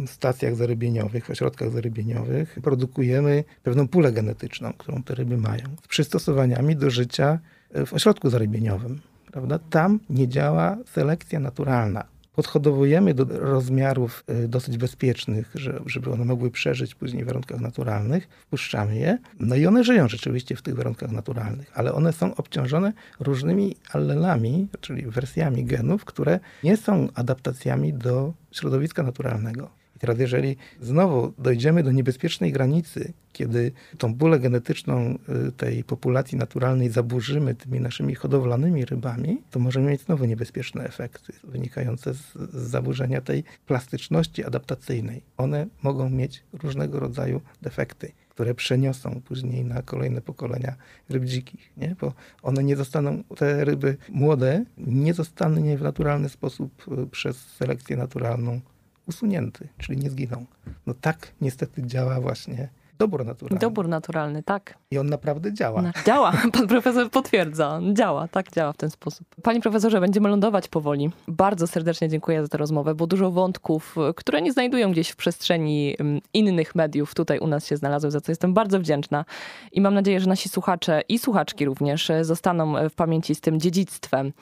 stacjach 0.06 0.56
zarybieniowych, 0.56 1.26
w 1.26 1.30
ośrodkach 1.30 1.70
zarybieniowych, 1.70 2.58
produkujemy 2.62 3.44
pewną 3.62 3.88
pulę 3.88 4.12
genetyczną, 4.12 4.72
którą 4.72 5.02
te 5.02 5.14
ryby 5.14 5.36
mają, 5.36 5.64
z 5.84 5.88
przystosowaniami 5.88 6.76
do 6.76 6.90
życia 6.90 7.38
w 7.86 7.92
ośrodku 7.92 8.30
zarybieniowym. 8.30 9.00
Prawda? 9.32 9.58
Tam 9.58 10.00
nie 10.10 10.28
działa 10.28 10.76
selekcja 10.86 11.40
naturalna 11.40 12.04
podhodowujemy 12.32 13.14
do 13.14 13.24
rozmiarów 13.24 14.24
y, 14.44 14.48
dosyć 14.48 14.78
bezpiecznych, 14.78 15.54
żeby 15.86 16.12
one 16.12 16.24
mogły 16.24 16.50
przeżyć 16.50 16.94
później 16.94 17.24
w 17.24 17.26
warunkach 17.26 17.60
naturalnych, 17.60 18.28
wpuszczamy 18.46 18.96
je, 18.96 19.18
no 19.40 19.56
i 19.56 19.66
one 19.66 19.84
żyją 19.84 20.08
rzeczywiście 20.08 20.56
w 20.56 20.62
tych 20.62 20.74
warunkach 20.74 21.10
naturalnych, 21.10 21.70
ale 21.74 21.92
one 21.92 22.12
są 22.12 22.34
obciążone 22.34 22.92
różnymi 23.20 23.76
allelami, 23.92 24.68
czyli 24.80 25.06
wersjami 25.06 25.64
genów, 25.64 26.04
które 26.04 26.40
nie 26.64 26.76
są 26.76 27.08
adaptacjami 27.14 27.92
do 27.92 28.32
środowiska 28.52 29.02
naturalnego 29.02 29.81
Teraz 30.02 30.18
jeżeli 30.18 30.56
znowu 30.80 31.32
dojdziemy 31.38 31.82
do 31.82 31.92
niebezpiecznej 31.92 32.52
granicy, 32.52 33.12
kiedy 33.32 33.72
tą 33.98 34.14
pulę 34.14 34.40
genetyczną 34.40 35.18
y, 35.48 35.52
tej 35.52 35.84
populacji 35.84 36.38
naturalnej 36.38 36.90
zaburzymy 36.90 37.54
tymi 37.54 37.80
naszymi 37.80 38.14
hodowlanymi 38.14 38.84
rybami, 38.84 39.42
to 39.50 39.58
możemy 39.60 39.90
mieć 39.90 40.00
znowu 40.00 40.24
niebezpieczne 40.24 40.84
efekty 40.84 41.32
wynikające 41.44 42.14
z, 42.14 42.32
zaburzenia 42.52 43.20
tej 43.20 43.44
plastyczności 43.66 44.44
adaptacyjnej. 44.44 45.22
One 45.36 45.66
mogą 45.82 46.10
mieć 46.10 46.44
różnego 46.52 47.00
rodzaju 47.00 47.40
defekty 47.62 48.12
które 48.28 48.54
przeniosą 48.54 49.20
później 49.24 49.64
na 49.64 49.82
kolejne 49.82 50.20
pokolenia 50.20 50.76
ryb 51.08 51.24
dzikich, 51.24 51.72
nie? 51.76 51.96
bo 52.00 52.12
one 52.42 52.64
nie 52.64 52.76
zostaną, 52.76 53.24
te 53.36 53.64
ryby 53.64 53.96
młode, 54.08 54.64
nie 54.78 55.14
zostaną 55.14 55.76
w 55.76 55.82
naturalny 55.82 56.28
sposób 56.28 56.84
y, 57.02 57.06
przez 57.06 57.36
selekcję 57.36 57.96
naturalną 57.96 58.60
usunięty, 59.06 59.68
czyli 59.78 59.98
nie 59.98 60.10
zginą. 60.10 60.46
No 60.86 60.94
tak 60.94 61.32
niestety 61.40 61.82
działa 61.86 62.20
właśnie 62.20 62.68
dobór 62.98 63.24
naturalny. 63.24 63.60
Dobór 63.60 63.88
naturalny, 63.88 64.42
tak. 64.42 64.74
I 64.90 64.98
on 64.98 65.06
naprawdę 65.06 65.54
działa. 65.54 65.82
No, 65.82 65.90
działa, 66.06 66.32
pan 66.52 66.68
profesor 66.68 67.10
potwierdza. 67.10 67.80
Działa, 67.92 68.28
tak 68.28 68.52
działa 68.52 68.72
w 68.72 68.76
ten 68.76 68.90
sposób. 68.90 69.26
Panie 69.42 69.60
profesorze, 69.60 70.00
będziemy 70.00 70.28
lądować 70.28 70.68
powoli. 70.68 71.10
Bardzo 71.28 71.66
serdecznie 71.66 72.08
dziękuję 72.08 72.42
za 72.42 72.48
tę 72.48 72.58
rozmowę, 72.58 72.94
bo 72.94 73.06
dużo 73.06 73.30
wątków, 73.30 73.96
które 74.16 74.42
nie 74.42 74.52
znajdują 74.52 74.92
gdzieś 74.92 75.08
w 75.08 75.16
przestrzeni 75.16 75.96
innych 76.34 76.74
mediów, 76.74 77.14
tutaj 77.14 77.38
u 77.38 77.46
nas 77.46 77.66
się 77.66 77.76
znalazły, 77.76 78.10
za 78.10 78.20
co 78.20 78.32
jestem 78.32 78.54
bardzo 78.54 78.80
wdzięczna. 78.80 79.24
I 79.72 79.80
mam 79.80 79.94
nadzieję, 79.94 80.20
że 80.20 80.28
nasi 80.28 80.48
słuchacze 80.48 81.02
i 81.08 81.18
słuchaczki 81.18 81.64
również 81.64 82.12
zostaną 82.20 82.88
w 82.88 82.94
pamięci 82.94 83.34
z 83.34 83.40
tym 83.40 83.60
dziedzictwem, 83.60 84.32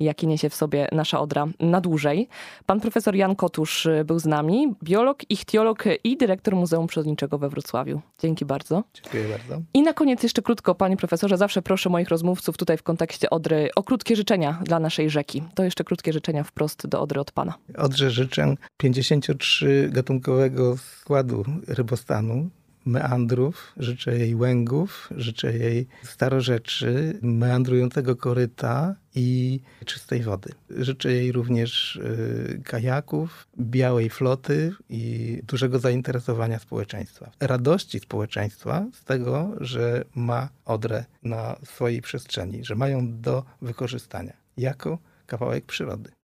jaki 0.00 0.26
niesie 0.26 0.50
w 0.50 0.54
sobie 0.54 0.88
nasza 0.92 1.20
Odra 1.20 1.46
na 1.60 1.80
dłużej. 1.80 2.28
Pan 2.66 2.80
profesor 2.80 3.14
Jan 3.14 3.36
Kotusz 3.36 3.88
był 4.04 4.18
z 4.18 4.26
nami, 4.26 4.74
biolog, 4.82 5.30
ichtiolog 5.30 5.84
i 6.04 6.16
dyrektor 6.16 6.56
Muzeum 6.56 6.86
Przyrodniczego 6.86 7.38
we 7.38 7.48
Wrocławiu. 7.48 7.99
Dzięki 8.18 8.44
bardzo. 8.44 8.84
Dziękuję 8.94 9.24
bardzo. 9.28 9.62
I 9.74 9.82
na 9.82 9.92
koniec 9.92 10.22
jeszcze 10.22 10.42
krótko, 10.42 10.74
panie 10.74 10.96
profesorze, 10.96 11.36
zawsze 11.36 11.62
proszę 11.62 11.90
moich 11.90 12.08
rozmówców 12.08 12.56
tutaj 12.56 12.76
w 12.76 12.82
kontekście 12.82 13.30
Odry 13.30 13.70
o 13.76 13.82
krótkie 13.82 14.16
życzenia 14.16 14.60
dla 14.64 14.80
naszej 14.80 15.10
rzeki. 15.10 15.42
To 15.54 15.64
jeszcze 15.64 15.84
krótkie 15.84 16.12
życzenia 16.12 16.44
wprost 16.44 16.86
do 16.86 17.00
Odry 17.00 17.20
od 17.20 17.32
pana. 17.32 17.54
Odrze 17.76 18.10
życzę 18.10 18.54
53 18.76 19.88
gatunkowego 19.92 20.76
składu 20.76 21.44
rybostanu, 21.68 22.50
meandrów, 22.90 23.72
życzę 23.76 24.18
jej 24.18 24.34
łęgów, 24.34 25.08
życzę 25.16 25.58
jej 25.58 25.86
starorzeczy, 26.04 27.18
meandrującego 27.22 28.16
koryta 28.16 28.94
i 29.14 29.60
czystej 29.84 30.22
wody. 30.22 30.52
Życzę 30.70 31.12
jej 31.12 31.32
również 31.32 31.96
y, 31.96 32.60
kajaków, 32.64 33.46
białej 33.60 34.10
floty 34.10 34.72
i 34.88 35.38
dużego 35.46 35.78
zainteresowania 35.78 36.58
społeczeństwa. 36.58 37.30
Radości 37.40 37.98
społeczeństwa 38.00 38.86
z 38.92 39.04
tego, 39.04 39.54
że 39.60 40.04
ma 40.14 40.48
Odrę 40.64 41.04
na 41.22 41.56
swojej 41.64 42.02
przestrzeni, 42.02 42.64
że 42.64 42.74
mają 42.74 43.20
do 43.20 43.44
wykorzystania 43.62 44.32
jako 44.56 44.98
kawałek 45.26 45.64
przyrody. 45.64 46.10